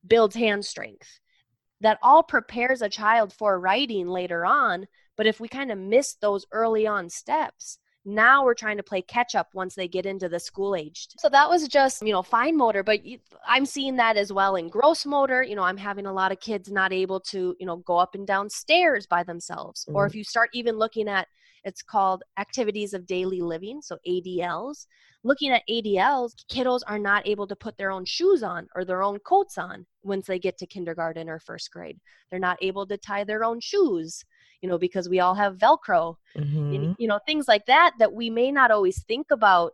builds 0.06 0.36
hand 0.36 0.64
strength. 0.64 1.20
That 1.80 1.98
all 2.02 2.22
prepares 2.22 2.82
a 2.82 2.88
child 2.88 3.32
for 3.32 3.58
writing 3.58 4.08
later 4.08 4.44
on 4.44 4.86
but 5.16 5.26
if 5.26 5.40
we 5.40 5.48
kind 5.48 5.72
of 5.72 5.78
miss 5.78 6.14
those 6.14 6.46
early 6.52 6.86
on 6.86 7.08
steps 7.08 7.78
now 8.04 8.44
we're 8.44 8.54
trying 8.54 8.76
to 8.76 8.82
play 8.82 9.02
catch 9.02 9.34
up 9.34 9.48
once 9.54 9.74
they 9.74 9.88
get 9.88 10.06
into 10.06 10.28
the 10.28 10.38
school 10.40 10.74
age 10.74 11.08
so 11.18 11.28
that 11.28 11.48
was 11.48 11.68
just 11.68 12.00
you 12.02 12.12
know 12.12 12.22
fine 12.22 12.56
motor 12.56 12.82
but 12.82 13.04
you, 13.04 13.18
i'm 13.46 13.66
seeing 13.66 13.96
that 13.96 14.16
as 14.16 14.32
well 14.32 14.56
in 14.56 14.68
gross 14.68 15.04
motor. 15.04 15.42
You 15.42 15.56
know 15.56 15.62
i'm 15.62 15.76
having 15.76 16.06
a 16.06 16.12
lot 16.12 16.32
of 16.32 16.40
kids 16.40 16.70
not 16.70 16.92
able 16.92 17.20
to 17.20 17.54
you 17.58 17.66
know 17.66 17.76
go 17.76 17.96
up 17.98 18.14
and 18.14 18.26
down 18.26 18.48
stairs 18.48 19.06
by 19.06 19.22
themselves. 19.22 19.86
Or 19.92 20.04
Mhm. 20.04 20.08
if 20.08 20.14
you 20.14 20.24
start 20.24 20.50
even 20.52 20.76
looking 20.78 21.08
at 21.08 21.28
it's 21.64 21.82
called 21.82 22.22
activities 22.38 22.94
of 22.94 23.06
daily 23.06 23.40
living 23.40 23.82
so 23.82 23.98
adls 24.06 24.86
looking 25.24 25.50
at 25.50 25.62
adls 25.68 26.34
kiddos 26.50 26.80
are 26.86 26.98
not 26.98 27.26
able 27.26 27.46
to 27.48 27.56
put 27.56 27.76
their 27.76 27.90
own 27.90 28.04
shoes 28.04 28.42
on 28.42 28.68
or 28.74 28.84
their 28.84 29.02
own 29.02 29.18
coats 29.20 29.58
on 29.58 29.84
once 30.02 30.26
they 30.26 30.38
get 30.38 30.56
to 30.58 30.66
kindergarten 30.66 31.28
or 31.28 31.40
first 31.40 31.70
grade. 31.72 31.98
They're 32.30 32.38
not 32.38 32.58
able 32.62 32.86
to 32.86 32.96
tie 32.96 33.24
their 33.24 33.44
own 33.44 33.60
shoes 33.60 34.24
you 34.62 34.68
know 34.68 34.78
because 34.78 35.08
we 35.08 35.20
all 35.20 35.34
have 35.34 35.56
velcro 35.56 36.16
Mhm. 36.36 36.72
you, 36.72 36.96
you 36.98 37.08
know 37.08 37.18
things 37.26 37.48
like 37.48 37.66
that 37.66 37.92
that 37.98 38.12
we 38.12 38.30
may 38.30 38.50
not 38.52 38.70
always 38.70 39.02
think 39.04 39.30
about 39.30 39.72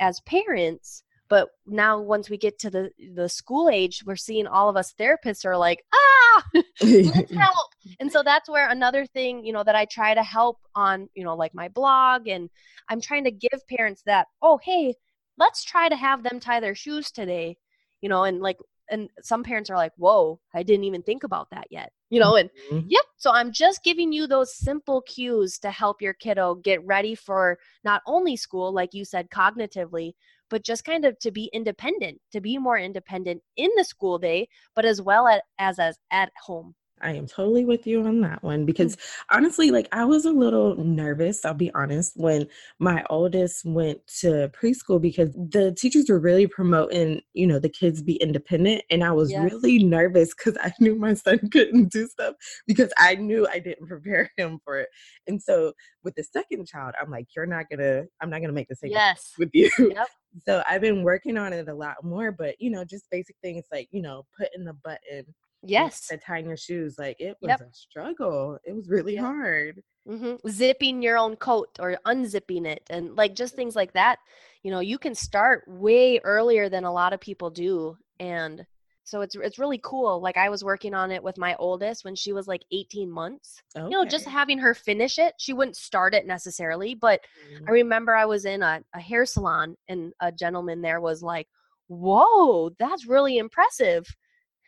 as 0.00 0.20
parents 0.20 1.02
but 1.28 1.48
now 1.66 1.98
once 2.00 2.28
we 2.28 2.36
get 2.36 2.58
to 2.58 2.70
the 2.70 2.90
the 3.14 3.28
school 3.28 3.68
age 3.68 4.02
we're 4.06 4.16
seeing 4.16 4.46
all 4.46 4.68
of 4.68 4.76
us 4.76 4.92
therapists 4.98 5.44
are 5.44 5.56
like 5.56 5.84
ah 5.94 6.44
let's 6.82 7.32
help 7.46 7.68
and 8.00 8.10
so 8.10 8.22
that's 8.22 8.48
where 8.48 8.68
another 8.68 9.06
thing 9.06 9.44
you 9.44 9.52
know 9.52 9.62
that 9.64 9.76
i 9.76 9.84
try 9.84 10.14
to 10.14 10.22
help 10.22 10.58
on 10.74 11.08
you 11.14 11.24
know 11.24 11.34
like 11.36 11.54
my 11.54 11.68
blog 11.68 12.26
and 12.28 12.50
i'm 12.88 13.00
trying 13.00 13.24
to 13.24 13.30
give 13.30 13.66
parents 13.68 14.02
that 14.06 14.26
oh 14.40 14.58
hey 14.62 14.94
let's 15.38 15.62
try 15.64 15.88
to 15.88 15.96
have 15.96 16.22
them 16.22 16.40
tie 16.40 16.60
their 16.60 16.74
shoes 16.74 17.10
today 17.10 17.56
you 18.00 18.08
know 18.08 18.24
and 18.24 18.40
like 18.40 18.56
and 18.90 19.08
some 19.20 19.42
parents 19.42 19.70
are 19.70 19.76
like 19.76 19.92
whoa 19.96 20.38
i 20.54 20.62
didn't 20.62 20.84
even 20.84 21.02
think 21.02 21.24
about 21.24 21.48
that 21.50 21.66
yet 21.70 21.92
you 22.10 22.20
know 22.20 22.36
and 22.36 22.50
Mhm. 22.70 22.84
Yep. 22.88 23.04
So 23.16 23.30
I'm 23.30 23.52
just 23.52 23.84
giving 23.84 24.12
you 24.12 24.26
those 24.26 24.54
simple 24.54 25.02
cues 25.02 25.58
to 25.60 25.70
help 25.70 26.02
your 26.02 26.12
kiddo 26.14 26.56
get 26.56 26.84
ready 26.84 27.14
for 27.14 27.58
not 27.84 28.02
only 28.06 28.36
school, 28.36 28.72
like 28.72 28.92
you 28.94 29.04
said, 29.04 29.30
cognitively, 29.30 30.12
but 30.50 30.64
just 30.64 30.84
kind 30.84 31.04
of 31.04 31.18
to 31.20 31.30
be 31.30 31.48
independent, 31.52 32.20
to 32.32 32.40
be 32.40 32.58
more 32.58 32.78
independent 32.78 33.42
in 33.56 33.70
the 33.76 33.84
school 33.84 34.18
day, 34.18 34.48
but 34.74 34.84
as 34.84 35.00
well 35.00 35.26
at, 35.28 35.42
as 35.58 35.78
as 35.78 35.98
at 36.10 36.32
home. 36.44 36.74
I 37.02 37.12
am 37.14 37.26
totally 37.26 37.64
with 37.64 37.86
you 37.86 38.04
on 38.04 38.20
that 38.22 38.42
one 38.42 38.64
because 38.64 38.96
Mm. 38.96 39.00
honestly, 39.30 39.70
like 39.70 39.88
I 39.92 40.04
was 40.04 40.24
a 40.24 40.30
little 40.32 40.76
nervous, 40.76 41.44
I'll 41.44 41.54
be 41.54 41.72
honest, 41.74 42.12
when 42.16 42.46
my 42.78 43.04
oldest 43.10 43.64
went 43.64 44.06
to 44.20 44.50
preschool 44.50 45.00
because 45.00 45.32
the 45.32 45.72
teachers 45.76 46.08
were 46.08 46.18
really 46.18 46.46
promoting, 46.46 47.20
you 47.34 47.46
know, 47.46 47.58
the 47.58 47.68
kids 47.68 48.02
be 48.02 48.14
independent. 48.16 48.82
And 48.90 49.02
I 49.04 49.12
was 49.12 49.32
Yes. 49.32 49.52
really 49.52 49.82
nervous 49.82 50.34
because 50.34 50.56
I 50.60 50.72
knew 50.80 50.94
my 50.94 51.14
son 51.14 51.38
couldn't 51.52 51.90
do 51.92 52.06
stuff 52.06 52.34
because 52.66 52.92
I 52.98 53.16
knew 53.16 53.46
I 53.48 53.58
didn't 53.58 53.88
prepare 53.88 54.30
him 54.36 54.60
for 54.64 54.78
it. 54.78 54.88
And 55.26 55.42
so 55.42 55.72
with 56.04 56.14
the 56.14 56.24
second 56.24 56.66
child, 56.66 56.94
I'm 57.00 57.10
like, 57.10 57.28
you're 57.34 57.46
not 57.46 57.66
gonna, 57.70 58.04
I'm 58.20 58.30
not 58.30 58.40
gonna 58.40 58.52
make 58.52 58.68
the 58.68 58.76
same 58.76 58.90
mistake 58.92 59.02
Yes. 59.02 59.32
with 59.38 59.50
you. 59.52 59.70
Yep. 59.78 60.08
So 60.46 60.62
I've 60.66 60.80
been 60.80 61.02
working 61.02 61.36
on 61.36 61.52
it 61.52 61.68
a 61.68 61.74
lot 61.74 61.96
more, 62.02 62.32
but 62.32 62.58
you 62.58 62.70
know, 62.70 62.86
just 62.86 63.04
basic 63.10 63.36
things 63.42 63.66
like, 63.70 63.88
you 63.90 64.00
know, 64.00 64.24
putting 64.38 64.64
the 64.64 64.72
button 64.72 65.26
Yes. 65.62 66.10
tying 66.26 66.46
your 66.46 66.56
shoes. 66.56 66.96
Like 66.98 67.16
it 67.20 67.36
was 67.40 67.50
Yep. 67.50 67.60
a 67.60 67.72
struggle. 67.72 68.58
It 68.64 68.74
was 68.74 68.88
really 68.88 69.14
Yep. 69.14 69.24
hard. 69.24 69.82
hmm 70.06 70.34
Zipping 70.48 71.02
your 71.02 71.16
own 71.16 71.36
coat 71.36 71.68
or 71.78 71.96
unzipping 72.06 72.66
it, 72.66 72.82
and 72.90 73.14
like 73.16 73.34
just 73.34 73.54
things 73.54 73.76
like 73.76 73.92
that. 73.92 74.18
You 74.62 74.70
know, 74.70 74.80
you 74.80 74.98
can 74.98 75.14
start 75.14 75.64
way 75.66 76.18
earlier 76.24 76.68
than 76.68 76.84
a 76.84 76.92
lot 76.92 77.12
of 77.12 77.20
people 77.20 77.50
do, 77.50 77.96
and 78.18 78.66
so 79.04 79.20
it's 79.20 79.34
it's 79.36 79.58
really 79.58 79.78
cool. 79.82 80.20
Like 80.20 80.36
I 80.36 80.48
was 80.48 80.64
working 80.64 80.94
on 80.94 81.10
it 81.12 81.22
with 81.22 81.38
my 81.38 81.54
oldest 81.56 82.04
when 82.04 82.14
she 82.16 82.32
was 82.32 82.46
like 82.48 82.62
18 82.72 83.10
months. 83.10 83.62
Okay. 83.76 83.84
You 83.84 83.90
know, 83.90 84.04
just 84.04 84.26
having 84.26 84.58
her 84.58 84.74
finish 84.74 85.18
it. 85.18 85.34
She 85.38 85.52
wouldn't 85.52 85.76
start 85.76 86.14
it 86.14 86.26
necessarily, 86.26 86.94
but 86.94 87.20
Mhm. 87.52 87.68
I 87.68 87.70
remember 87.72 88.14
I 88.14 88.24
was 88.26 88.44
in 88.44 88.62
a, 88.62 88.82
a 88.94 89.00
hair 89.00 89.24
salon 89.26 89.76
and 89.88 90.12
a 90.20 90.32
gentleman 90.32 90.82
there 90.82 91.00
was 91.00 91.22
like, 91.22 91.48
Whoa, 91.88 92.70
that's 92.78 93.06
really 93.06 93.38
impressive. 93.38 94.06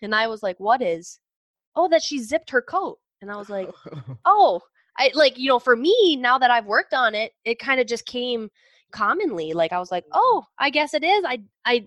And 0.05 0.15
I 0.15 0.27
was 0.27 0.43
like, 0.43 0.59
What 0.59 0.83
is? 0.83 1.19
Oh, 1.77 1.89
that 1.89 2.03
she 2.03 2.21
zipped 2.21 2.51
her 2.51 2.63
coat. 2.63 2.99
And 3.21 3.31
I 3.31 3.37
was 3.37 3.49
like, 3.49 3.71
oh 4.25 4.61
i 4.99 5.11
like 5.15 5.39
you 5.39 5.49
know 5.49 5.59
for 5.59 5.77
me 5.77 6.17
now 6.17 6.39
that 6.39 6.51
i've 6.51 6.67
worked 6.67 6.95
on 6.95 7.15
it 7.15 7.33
it 7.45 7.59
kind 7.59 7.81
of 7.81 7.87
just 7.87 8.07
came 8.07 8.49
commonly 8.93 9.53
like 9.53 9.73
i 9.73 9.79
was 9.79 9.91
like 9.91 10.05
mm-hmm. 10.05 10.19
oh 10.19 10.45
i 10.59 10.71
guess 10.71 10.95
it 10.95 11.05
is 11.05 11.25
i 11.27 11.39
i 11.65 11.87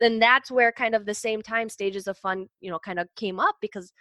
then 0.00 0.18
that's 0.18 0.50
where 0.50 0.72
kind 0.72 0.94
of 0.94 1.06
the 1.06 1.14
same 1.14 1.42
time 1.42 1.68
stages 1.68 2.06
of 2.06 2.18
fun 2.18 2.46
you 2.60 2.70
know 2.70 2.78
kind 2.78 2.98
of 2.98 3.08
came 3.16 3.40
up 3.40 3.56
because 3.60 3.92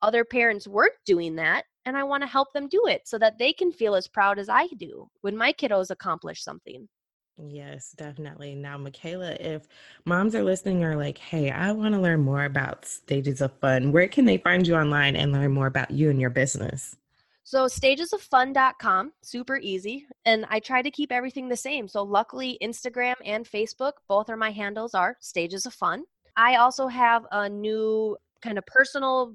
other 0.00 0.24
parents 0.24 0.66
weren't 0.66 0.94
doing 1.06 1.36
that 1.36 1.64
and 1.84 1.96
i 1.96 2.02
want 2.02 2.22
to 2.22 2.26
help 2.26 2.52
them 2.52 2.68
do 2.68 2.86
it 2.86 3.02
so 3.04 3.18
that 3.18 3.38
they 3.38 3.52
can 3.52 3.70
feel 3.70 3.94
as 3.94 4.08
proud 4.08 4.38
as 4.38 4.48
i 4.48 4.66
do 4.78 5.08
when 5.20 5.36
my 5.36 5.52
kiddos 5.52 5.90
accomplish 5.90 6.42
something 6.42 6.88
Yes, 7.38 7.92
definitely. 7.96 8.54
Now, 8.54 8.76
Michaela, 8.76 9.36
if 9.40 9.66
moms 10.04 10.34
are 10.34 10.42
listening 10.42 10.84
are 10.84 10.96
like, 10.96 11.18
hey, 11.18 11.50
I 11.50 11.72
want 11.72 11.94
to 11.94 12.00
learn 12.00 12.20
more 12.20 12.44
about 12.44 12.84
stages 12.84 13.40
of 13.40 13.52
fun, 13.60 13.90
where 13.90 14.08
can 14.08 14.24
they 14.24 14.38
find 14.38 14.66
you 14.66 14.74
online 14.74 15.16
and 15.16 15.32
learn 15.32 15.52
more 15.52 15.66
about 15.66 15.90
you 15.90 16.10
and 16.10 16.20
your 16.20 16.30
business? 16.30 16.96
So 17.44 17.66
stagesoffun.com, 17.66 19.12
super 19.22 19.58
easy. 19.58 20.06
And 20.24 20.46
I 20.48 20.60
try 20.60 20.82
to 20.82 20.90
keep 20.90 21.10
everything 21.10 21.48
the 21.48 21.56
same. 21.56 21.88
So 21.88 22.02
luckily 22.02 22.58
Instagram 22.62 23.14
and 23.24 23.44
Facebook, 23.44 23.92
both 24.08 24.30
are 24.30 24.36
my 24.36 24.50
handles 24.50 24.94
are 24.94 25.16
Stages 25.20 25.66
of 25.66 25.74
Fun. 25.74 26.04
I 26.36 26.56
also 26.56 26.86
have 26.86 27.26
a 27.32 27.48
new 27.48 28.16
kind 28.42 28.58
of 28.58 28.66
personal 28.66 29.34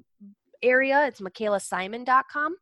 area. 0.62 1.06
It's 1.06 1.20
michaelasimon.com. 1.20 2.56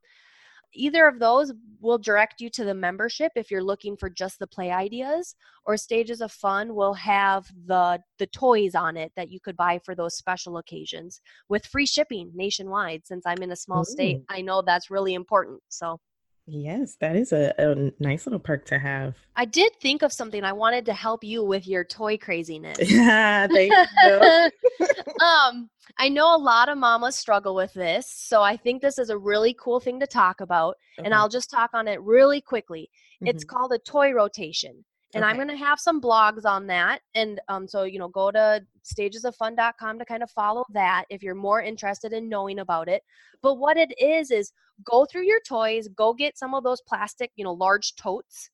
Either 0.76 1.08
of 1.08 1.18
those 1.18 1.52
will 1.80 1.98
direct 1.98 2.40
you 2.40 2.50
to 2.50 2.64
the 2.64 2.74
membership 2.74 3.32
if 3.34 3.50
you're 3.50 3.62
looking 3.62 3.96
for 3.96 4.08
just 4.10 4.38
the 4.38 4.46
play 4.46 4.70
ideas, 4.70 5.34
or 5.64 5.76
Stages 5.76 6.20
of 6.20 6.30
Fun 6.32 6.74
will 6.74 6.94
have 6.94 7.46
the 7.66 8.00
the 8.18 8.26
toys 8.28 8.74
on 8.74 8.96
it 8.96 9.12
that 9.16 9.30
you 9.30 9.40
could 9.40 9.56
buy 9.56 9.80
for 9.84 9.94
those 9.94 10.16
special 10.16 10.58
occasions 10.58 11.20
with 11.48 11.66
free 11.66 11.86
shipping 11.86 12.30
nationwide. 12.34 13.06
Since 13.06 13.24
I'm 13.26 13.42
in 13.42 13.52
a 13.52 13.56
small 13.56 13.84
state, 13.84 14.18
I 14.28 14.42
know 14.42 14.62
that's 14.62 14.90
really 14.90 15.14
important. 15.14 15.60
So 15.68 15.98
Yes, 16.46 16.96
that 17.00 17.16
is 17.16 17.32
a, 17.32 17.52
a 17.58 17.92
nice 18.02 18.26
little 18.26 18.38
perk 18.38 18.64
to 18.66 18.78
have. 18.78 19.16
I 19.34 19.44
did 19.44 19.72
think 19.80 20.02
of 20.02 20.12
something. 20.12 20.44
I 20.44 20.52
wanted 20.52 20.86
to 20.86 20.92
help 20.94 21.24
you 21.24 21.42
with 21.44 21.66
your 21.66 21.84
toy 21.84 22.16
craziness. 22.22 22.78
Yeah, 22.78 23.48
thank 23.48 23.74
you. 24.02 24.12
um, 25.24 25.70
I 25.98 26.08
know 26.08 26.34
a 26.34 26.38
lot 26.38 26.68
of 26.68 26.78
mamas 26.78 27.16
struggle 27.16 27.54
with 27.54 27.72
this, 27.74 28.10
so 28.10 28.42
I 28.42 28.56
think 28.56 28.82
this 28.82 28.98
is 28.98 29.10
a 29.10 29.18
really 29.18 29.54
cool 29.54 29.80
thing 29.80 30.00
to 30.00 30.06
talk 30.06 30.40
about, 30.40 30.76
and 31.04 31.14
I'll 31.14 31.28
just 31.28 31.50
talk 31.50 31.70
on 31.74 31.88
it 31.88 32.00
really 32.02 32.40
quickly. 32.40 32.90
It's 33.24 33.44
Mhm. 33.44 33.48
called 33.48 33.72
a 33.72 33.78
toy 33.78 34.12
rotation. 34.12 34.84
And 35.16 35.24
I'm 35.24 35.36
going 35.36 35.48
to 35.48 35.56
have 35.56 35.80
some 35.80 35.98
blogs 35.98 36.44
on 36.44 36.66
that. 36.66 37.00
And 37.14 37.40
um, 37.48 37.66
so, 37.66 37.84
you 37.84 37.98
know, 37.98 38.08
go 38.08 38.30
to 38.30 38.62
stagesoffun.com 38.84 39.98
to 39.98 40.04
kind 40.04 40.22
of 40.22 40.30
follow 40.30 40.66
that 40.74 41.06
if 41.08 41.22
you're 41.22 41.34
more 41.34 41.62
interested 41.62 42.12
in 42.12 42.28
knowing 42.28 42.58
about 42.58 42.86
it. 42.86 43.02
But 43.40 43.54
what 43.54 43.78
it 43.78 43.94
is, 43.98 44.30
is 44.30 44.52
go 44.84 45.06
through 45.06 45.24
your 45.24 45.40
toys, 45.48 45.88
go 45.88 46.12
get 46.12 46.36
some 46.36 46.52
of 46.52 46.64
those 46.64 46.82
plastic, 46.82 47.30
you 47.34 47.44
know, 47.44 47.54
large 47.54 47.96
totes, 47.96 48.50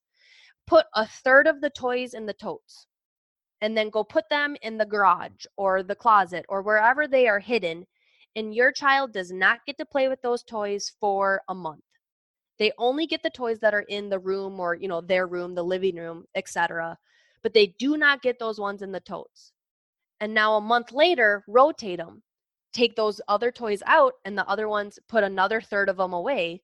put 0.68 0.86
a 0.94 1.04
third 1.04 1.48
of 1.48 1.60
the 1.60 1.70
toys 1.70 2.14
in 2.14 2.26
the 2.26 2.34
totes, 2.34 2.86
and 3.60 3.76
then 3.76 3.90
go 3.90 4.04
put 4.04 4.28
them 4.30 4.56
in 4.62 4.78
the 4.78 4.86
garage 4.86 5.44
or 5.56 5.82
the 5.82 5.96
closet 5.96 6.46
or 6.48 6.62
wherever 6.62 7.08
they 7.08 7.26
are 7.26 7.40
hidden. 7.40 7.84
And 8.36 8.54
your 8.54 8.70
child 8.70 9.12
does 9.12 9.32
not 9.32 9.58
get 9.66 9.78
to 9.78 9.84
play 9.84 10.06
with 10.06 10.22
those 10.22 10.44
toys 10.44 10.92
for 11.00 11.42
a 11.48 11.56
month 11.56 11.82
they 12.58 12.72
only 12.78 13.06
get 13.06 13.22
the 13.22 13.30
toys 13.30 13.58
that 13.60 13.74
are 13.74 13.84
in 13.88 14.08
the 14.08 14.18
room 14.18 14.60
or 14.60 14.74
you 14.74 14.88
know 14.88 15.00
their 15.00 15.26
room 15.26 15.54
the 15.54 15.64
living 15.64 15.96
room 15.96 16.24
etc 16.34 16.96
but 17.42 17.54
they 17.54 17.68
do 17.78 17.96
not 17.96 18.22
get 18.22 18.38
those 18.38 18.60
ones 18.60 18.82
in 18.82 18.92
the 18.92 19.00
totes 19.00 19.52
and 20.20 20.32
now 20.34 20.56
a 20.56 20.60
month 20.60 20.92
later 20.92 21.44
rotate 21.48 21.98
them 21.98 22.22
take 22.72 22.96
those 22.96 23.20
other 23.28 23.50
toys 23.52 23.82
out 23.86 24.14
and 24.24 24.36
the 24.38 24.46
other 24.48 24.68
ones 24.68 24.98
put 25.08 25.24
another 25.24 25.60
third 25.60 25.88
of 25.88 25.96
them 25.98 26.12
away 26.14 26.62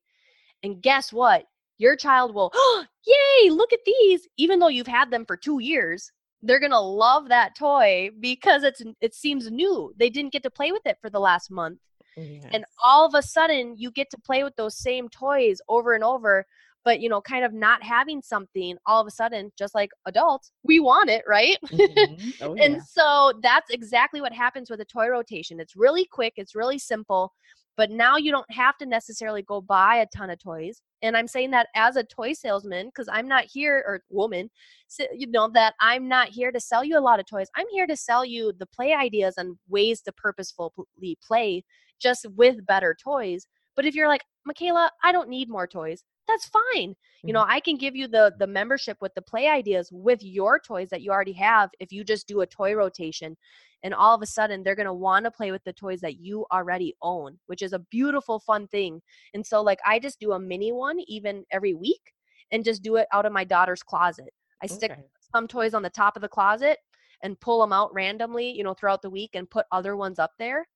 And 0.62 0.82
guess 0.82 1.12
what? 1.12 1.46
Your 1.78 1.96
child 1.96 2.34
will, 2.34 2.50
oh, 2.54 2.86
yay, 3.06 3.50
look 3.50 3.72
at 3.72 3.80
these. 3.86 4.28
Even 4.38 4.60
though 4.60 4.68
you've 4.68 4.86
had 4.88 5.10
them 5.10 5.26
for 5.26 5.36
two 5.36 5.60
years, 5.60 6.12
they're 6.42 6.60
gonna 6.60 6.80
love 6.80 7.28
that 7.30 7.56
toy 7.56 8.10
because 8.20 8.64
it's 8.64 8.82
it 9.00 9.14
seems 9.14 9.50
new. 9.50 9.92
They 9.98 10.10
didn't 10.10 10.32
get 10.32 10.44
to 10.44 10.50
play 10.50 10.72
with 10.72 10.86
it 10.86 10.98
for 11.02 11.10
the 11.10 11.20
last 11.20 11.50
month. 11.50 11.80
Yes. 12.18 12.44
And 12.52 12.64
all 12.82 13.06
of 13.06 13.14
a 13.14 13.22
sudden 13.22 13.74
you 13.76 13.90
get 13.90 14.10
to 14.10 14.18
play 14.18 14.44
with 14.44 14.56
those 14.56 14.76
same 14.76 15.08
toys 15.08 15.60
over 15.68 15.94
and 15.94 16.04
over 16.04 16.44
but 16.84 17.00
you 17.00 17.08
know 17.08 17.20
kind 17.20 17.44
of 17.44 17.52
not 17.52 17.82
having 17.82 18.22
something 18.22 18.76
all 18.86 19.00
of 19.00 19.06
a 19.06 19.10
sudden 19.10 19.52
just 19.58 19.74
like 19.74 19.90
adults 20.06 20.52
we 20.62 20.80
want 20.80 21.10
it 21.10 21.22
right 21.26 21.58
mm-hmm. 21.66 22.30
oh, 22.42 22.54
yeah. 22.54 22.64
and 22.64 22.82
so 22.82 23.32
that's 23.42 23.70
exactly 23.70 24.20
what 24.20 24.32
happens 24.32 24.70
with 24.70 24.80
a 24.80 24.84
toy 24.84 25.08
rotation 25.08 25.60
it's 25.60 25.76
really 25.76 26.06
quick 26.10 26.32
it's 26.36 26.54
really 26.54 26.78
simple 26.78 27.32
but 27.76 27.90
now 27.90 28.16
you 28.16 28.32
don't 28.32 28.50
have 28.50 28.76
to 28.76 28.86
necessarily 28.86 29.42
go 29.42 29.60
buy 29.60 29.96
a 29.96 30.06
ton 30.16 30.30
of 30.30 30.38
toys 30.38 30.80
and 31.02 31.16
i'm 31.16 31.28
saying 31.28 31.50
that 31.50 31.68
as 31.74 31.96
a 31.96 32.04
toy 32.04 32.32
salesman 32.32 32.86
because 32.86 33.08
i'm 33.12 33.28
not 33.28 33.44
here 33.44 33.84
or 33.86 34.00
woman 34.08 34.48
so, 34.86 35.04
you 35.14 35.26
know 35.26 35.48
that 35.48 35.74
i'm 35.80 36.08
not 36.08 36.28
here 36.28 36.50
to 36.50 36.60
sell 36.60 36.84
you 36.84 36.98
a 36.98 37.00
lot 37.00 37.20
of 37.20 37.26
toys 37.26 37.48
i'm 37.54 37.66
here 37.70 37.86
to 37.86 37.96
sell 37.96 38.24
you 38.24 38.52
the 38.58 38.66
play 38.66 38.94
ideas 38.94 39.34
and 39.36 39.56
ways 39.68 40.00
to 40.00 40.12
purposefully 40.12 41.18
play 41.22 41.62
just 41.98 42.26
with 42.36 42.64
better 42.66 42.96
toys 43.02 43.46
but 43.76 43.84
if 43.84 43.94
you're 43.94 44.08
like 44.08 44.24
michaela 44.44 44.90
i 45.02 45.12
don't 45.12 45.28
need 45.28 45.48
more 45.48 45.66
toys 45.66 46.04
that's 46.28 46.46
fine. 46.46 46.94
You 47.24 47.32
know 47.32 47.40
mm-hmm. 47.40 47.50
i 47.50 47.60
can 47.60 47.76
give 47.76 47.96
you 47.96 48.06
the 48.06 48.32
the 48.38 48.46
membership 48.46 48.98
with 49.00 49.14
the 49.14 49.22
play 49.22 49.48
ideas 49.48 49.88
with 49.90 50.22
your 50.22 50.60
toys 50.60 50.88
that 50.90 51.02
you 51.02 51.10
already 51.10 51.32
have 51.32 51.70
if 51.80 51.90
you 51.90 52.04
just 52.04 52.28
do 52.28 52.42
a 52.42 52.46
toy 52.46 52.74
rotation 52.74 53.36
and 53.82 53.94
all 53.94 54.14
of 54.14 54.22
a 54.22 54.26
sudden 54.26 54.62
they're 54.62 54.76
going 54.76 54.86
to 54.86 54.92
want 54.92 55.24
to 55.24 55.30
play 55.30 55.50
with 55.50 55.64
the 55.64 55.72
toys 55.72 56.00
that 56.00 56.18
you 56.20 56.46
already 56.52 56.94
own 57.02 57.38
which 57.46 57.62
is 57.62 57.72
a 57.72 57.80
beautiful 57.90 58.38
fun 58.38 58.68
thing. 58.68 59.00
And 59.34 59.44
so 59.44 59.62
like 59.62 59.80
i 59.84 59.98
just 59.98 60.20
do 60.20 60.32
a 60.32 60.38
mini 60.38 60.70
one 60.70 61.00
even 61.08 61.44
every 61.50 61.74
week 61.74 62.12
and 62.52 62.64
just 62.64 62.82
do 62.82 62.96
it 62.96 63.08
out 63.12 63.26
of 63.26 63.32
my 63.32 63.44
daughter's 63.44 63.82
closet. 63.82 64.32
I 64.62 64.66
stick 64.66 64.92
some 65.32 65.48
toys 65.48 65.74
on 65.74 65.82
the 65.82 65.90
top 65.90 66.16
of 66.16 66.22
the 66.22 66.28
closet 66.28 66.78
and 67.22 67.40
pull 67.40 67.60
them 67.60 67.72
out 67.72 67.92
randomly 67.92 68.50
you 68.50 68.62
know 68.62 68.74
throughout 68.74 69.02
the 69.02 69.10
week 69.10 69.30
and 69.34 69.50
put 69.50 69.66
other 69.72 69.96
ones 69.96 70.18
up 70.18 70.32
there 70.38 70.66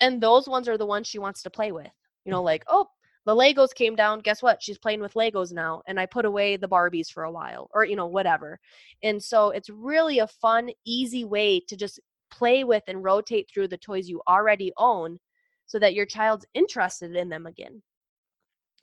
and 0.00 0.20
those 0.20 0.48
ones 0.48 0.68
are 0.68 0.78
the 0.78 0.86
ones 0.86 1.06
she 1.06 1.18
wants 1.18 1.42
to 1.42 1.50
play 1.50 1.72
with 1.72 1.90
you 2.24 2.30
know 2.30 2.40
mm. 2.40 2.44
like 2.44 2.64
oh 2.68 2.86
the 3.24 3.34
Legos 3.34 3.74
came 3.74 3.94
down. 3.94 4.20
Guess 4.20 4.42
what? 4.42 4.62
She's 4.62 4.78
playing 4.78 5.00
with 5.00 5.14
Legos 5.14 5.52
now. 5.52 5.82
And 5.86 6.00
I 6.00 6.06
put 6.06 6.24
away 6.24 6.56
the 6.56 6.68
Barbies 6.68 7.08
for 7.08 7.24
a 7.24 7.30
while 7.30 7.70
or, 7.72 7.84
you 7.84 7.96
know, 7.96 8.06
whatever. 8.06 8.58
And 9.02 9.22
so 9.22 9.50
it's 9.50 9.70
really 9.70 10.18
a 10.18 10.26
fun, 10.26 10.70
easy 10.84 11.24
way 11.24 11.60
to 11.68 11.76
just 11.76 12.00
play 12.30 12.64
with 12.64 12.82
and 12.88 13.04
rotate 13.04 13.48
through 13.48 13.68
the 13.68 13.76
toys 13.76 14.08
you 14.08 14.22
already 14.26 14.72
own 14.76 15.18
so 15.66 15.78
that 15.78 15.94
your 15.94 16.06
child's 16.06 16.46
interested 16.54 17.14
in 17.14 17.28
them 17.28 17.46
again. 17.46 17.82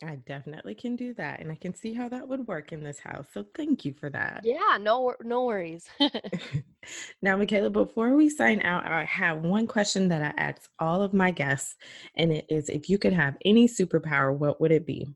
I 0.03 0.15
definitely 0.15 0.75
can 0.75 0.95
do 0.95 1.13
that, 1.15 1.41
and 1.41 1.51
I 1.51 1.55
can 1.55 1.73
see 1.73 1.93
how 1.93 2.07
that 2.09 2.27
would 2.27 2.47
work 2.47 2.71
in 2.71 2.83
this 2.83 2.99
house. 2.99 3.27
So 3.33 3.45
thank 3.55 3.83
you 3.85 3.93
for 3.93 4.09
that. 4.09 4.45
Yeah, 4.45 4.77
no, 4.79 5.13
no 5.21 5.45
worries. 5.45 5.87
now, 7.21 7.35
Michaela, 7.37 7.69
before 7.69 8.15
we 8.15 8.29
sign 8.29 8.61
out, 8.61 8.85
I 8.85 9.03
have 9.05 9.39
one 9.43 9.67
question 9.67 10.07
that 10.09 10.21
I 10.21 10.41
ask 10.41 10.69
all 10.79 11.01
of 11.01 11.13
my 11.13 11.31
guests, 11.31 11.75
and 12.15 12.31
it 12.31 12.45
is: 12.49 12.69
If 12.69 12.89
you 12.89 12.97
could 12.97 13.13
have 13.13 13.37
any 13.45 13.67
superpower, 13.67 14.35
what 14.37 14.61
would 14.61 14.71
it 14.71 14.85
be? 14.85 15.07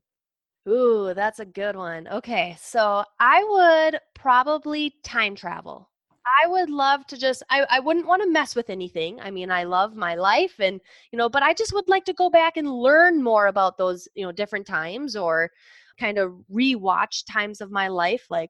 Ooh, 0.67 1.13
that's 1.13 1.39
a 1.39 1.45
good 1.45 1.75
one. 1.77 2.07
Okay, 2.07 2.57
so 2.59 3.05
I 3.19 3.43
would 3.91 3.99
probably 4.13 4.95
time 5.03 5.35
travel. 5.35 5.89
I 6.25 6.47
would 6.47 6.69
love 6.69 7.05
to 7.07 7.17
just 7.17 7.43
I, 7.49 7.65
I 7.69 7.79
wouldn't 7.79 8.07
want 8.07 8.21
to 8.23 8.31
mess 8.31 8.55
with 8.55 8.69
anything. 8.69 9.19
I 9.19 9.29
mean, 9.31 9.51
I 9.51 9.63
love 9.63 9.95
my 9.95 10.15
life 10.15 10.59
and 10.59 10.79
you 11.11 11.17
know, 11.17 11.29
but 11.29 11.43
I 11.43 11.53
just 11.53 11.73
would 11.73 11.89
like 11.89 12.05
to 12.05 12.13
go 12.13 12.29
back 12.29 12.57
and 12.57 12.71
learn 12.71 13.21
more 13.23 13.47
about 13.47 13.77
those, 13.77 14.07
you 14.15 14.25
know, 14.25 14.31
different 14.31 14.65
times 14.67 15.15
or 15.15 15.51
kind 15.99 16.17
of 16.17 16.33
rewatch 16.51 17.23
times 17.31 17.61
of 17.61 17.71
my 17.71 17.87
life 17.87 18.25
like 18.29 18.49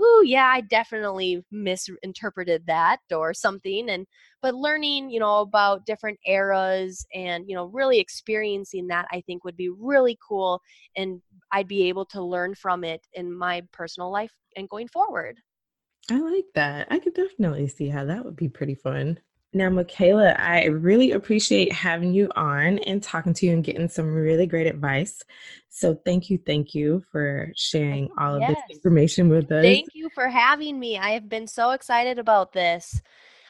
ooh 0.00 0.22
yeah 0.24 0.46
i 0.46 0.60
definitely 0.60 1.44
misinterpreted 1.50 2.62
that 2.66 2.98
or 3.10 3.34
something 3.34 3.90
and 3.90 4.06
but 4.42 4.54
learning 4.54 5.10
you 5.10 5.18
know 5.18 5.40
about 5.40 5.86
different 5.86 6.18
eras 6.26 7.04
and 7.14 7.44
you 7.48 7.54
know 7.56 7.66
really 7.66 7.98
experiencing 7.98 8.86
that 8.86 9.06
i 9.10 9.20
think 9.22 9.44
would 9.44 9.56
be 9.56 9.70
really 9.70 10.18
cool 10.26 10.60
and 10.96 11.20
i'd 11.52 11.68
be 11.68 11.88
able 11.88 12.04
to 12.04 12.22
learn 12.22 12.54
from 12.54 12.84
it 12.84 13.00
in 13.14 13.32
my 13.36 13.62
personal 13.72 14.10
life 14.12 14.32
and 14.56 14.68
going 14.68 14.88
forward 14.88 15.36
I 16.10 16.18
like 16.18 16.46
that. 16.54 16.88
I 16.90 16.98
could 16.98 17.14
definitely 17.14 17.68
see 17.68 17.88
how 17.88 18.04
that 18.04 18.24
would 18.24 18.36
be 18.36 18.48
pretty 18.48 18.74
fun. 18.74 19.18
Now, 19.52 19.70
Michaela, 19.70 20.32
I 20.38 20.66
really 20.66 21.12
appreciate 21.12 21.72
having 21.72 22.12
you 22.12 22.30
on 22.36 22.78
and 22.80 23.02
talking 23.02 23.32
to 23.34 23.46
you 23.46 23.52
and 23.52 23.64
getting 23.64 23.88
some 23.88 24.14
really 24.14 24.46
great 24.46 24.66
advice. 24.66 25.22
So, 25.70 25.94
thank 26.04 26.28
you, 26.28 26.38
thank 26.44 26.74
you 26.74 27.02
for 27.10 27.50
sharing 27.56 28.10
all 28.18 28.38
yes. 28.38 28.50
of 28.50 28.56
this 28.56 28.76
information 28.76 29.28
with 29.28 29.50
us. 29.50 29.62
Thank 29.62 29.88
you 29.94 30.10
for 30.14 30.28
having 30.28 30.78
me. 30.78 30.98
I 30.98 31.10
have 31.10 31.28
been 31.28 31.46
so 31.46 31.70
excited 31.70 32.18
about 32.18 32.52
this 32.52 33.00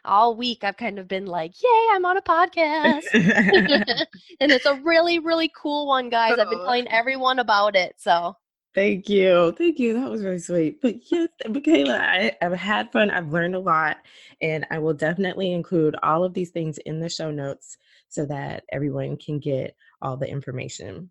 all 0.05 0.37
week. 0.37 0.62
I've 0.62 0.77
kind 0.77 0.99
of 0.99 1.09
been 1.09 1.27
like, 1.27 1.61
Yay, 1.61 1.87
I'm 1.92 2.05
on 2.05 2.16
a 2.16 2.23
podcast. 2.23 3.05
and 4.40 4.53
it's 4.53 4.66
a 4.66 4.81
really, 4.85 5.19
really 5.19 5.51
cool 5.57 5.88
one, 5.88 6.09
guys. 6.09 6.38
I've 6.38 6.51
been 6.51 6.61
oh. 6.61 6.64
telling 6.64 6.88
everyone 6.88 7.38
about 7.38 7.75
it. 7.75 7.97
So, 7.99 8.37
Thank 8.77 9.09
you. 9.09 9.55
Thank 9.57 9.79
you. 9.79 9.95
That 9.95 10.11
was 10.11 10.23
really 10.23 10.39
sweet. 10.39 10.83
But 10.83 11.11
yes, 11.11 11.29
Michaela, 11.49 11.97
I, 11.97 12.33
have 12.43 12.53
had 12.53 12.93
fun. 12.93 13.11
I've 13.11 13.33
learned 13.33 13.55
a 13.55 13.59
lot. 13.59 13.97
And 14.43 14.67
I 14.71 14.79
will 14.79 14.93
definitely 14.93 15.55
include 15.55 15.97
all 16.03 16.25
of 16.25 16.35
these 16.35 16.51
things 16.51 16.77
in 16.85 17.01
the 17.01 17.09
show 17.09 17.31
notes 17.31 17.79
so 18.11 18.27
that 18.27 18.65
everyone 18.71 19.17
can 19.17 19.39
get 19.39 19.75
all 20.03 20.19
the 20.19 20.29
information. 20.29 21.11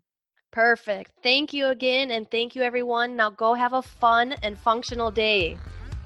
Perfect. 0.52 1.10
Thank 1.24 1.52
you 1.52 1.66
again. 1.66 2.12
And 2.12 2.30
thank 2.30 2.54
you, 2.54 2.62
everyone. 2.62 3.16
Now 3.16 3.30
go 3.30 3.54
have 3.54 3.72
a 3.72 3.82
fun 3.82 4.36
and 4.44 4.56
functional 4.56 5.10
day. 5.10 5.58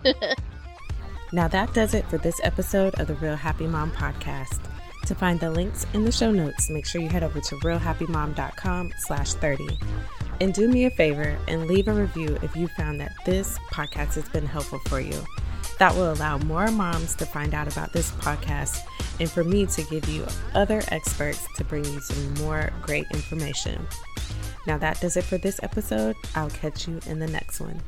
now 1.33 1.47
that 1.47 1.75
does 1.75 1.93
it 1.93 2.07
for 2.07 2.17
this 2.17 2.41
episode 2.43 2.99
of 2.99 3.07
the 3.07 3.15
Real 3.17 3.37
Happy 3.37 3.67
Mom 3.67 3.93
podcast. 3.93 4.61
To 5.07 5.15
find 5.15 5.41
the 5.41 5.51
links 5.51 5.87
in 5.93 6.05
the 6.05 6.13
show 6.13 6.31
notes, 6.31 6.71
make 6.71 6.87
sure 6.87 7.01
you 7.01 7.09
head 7.09 7.25
over 7.25 7.41
to 7.41 7.57
realhappymom.com 7.57 8.93
slash 8.99 9.35
30. 9.35 9.79
And 10.41 10.55
do 10.55 10.69
me 10.69 10.85
a 10.85 10.91
favor 10.91 11.37
and 11.49 11.67
leave 11.67 11.89
a 11.89 11.93
review 11.93 12.39
if 12.43 12.57
you 12.57 12.69
found 12.69 13.01
that 13.01 13.13
this 13.27 13.59
podcast 13.73 14.15
has 14.15 14.29
been 14.29 14.47
helpful 14.47 14.79
for 14.87 15.01
you. 15.01 15.25
That 15.79 15.95
will 15.95 16.13
allow 16.13 16.39
more 16.39 16.71
moms 16.71 17.15
to 17.17 17.27
find 17.27 17.55
out 17.55 17.71
about 17.71 17.93
this 17.93 18.11
podcast 18.13 18.83
and 19.19 19.31
for 19.31 19.45
me 19.45 19.67
to 19.67 19.83
give 19.85 20.09
you 20.09 20.27
other 20.55 20.83
experts 20.89 21.47
to 21.57 21.65
bring 21.65 21.85
you 21.85 22.01
some 22.01 22.35
more 22.35 22.71
great 22.83 23.07
information. 23.13 23.87
Now, 24.67 24.79
that 24.79 25.01
does 25.01 25.17
it 25.17 25.25
for 25.25 25.39
this 25.39 25.61
episode. 25.63 26.17
I'll 26.35 26.51
catch 26.51 26.87
you 26.87 27.01
in 27.07 27.19
the 27.19 27.27
next 27.27 27.61
one. 27.61 27.81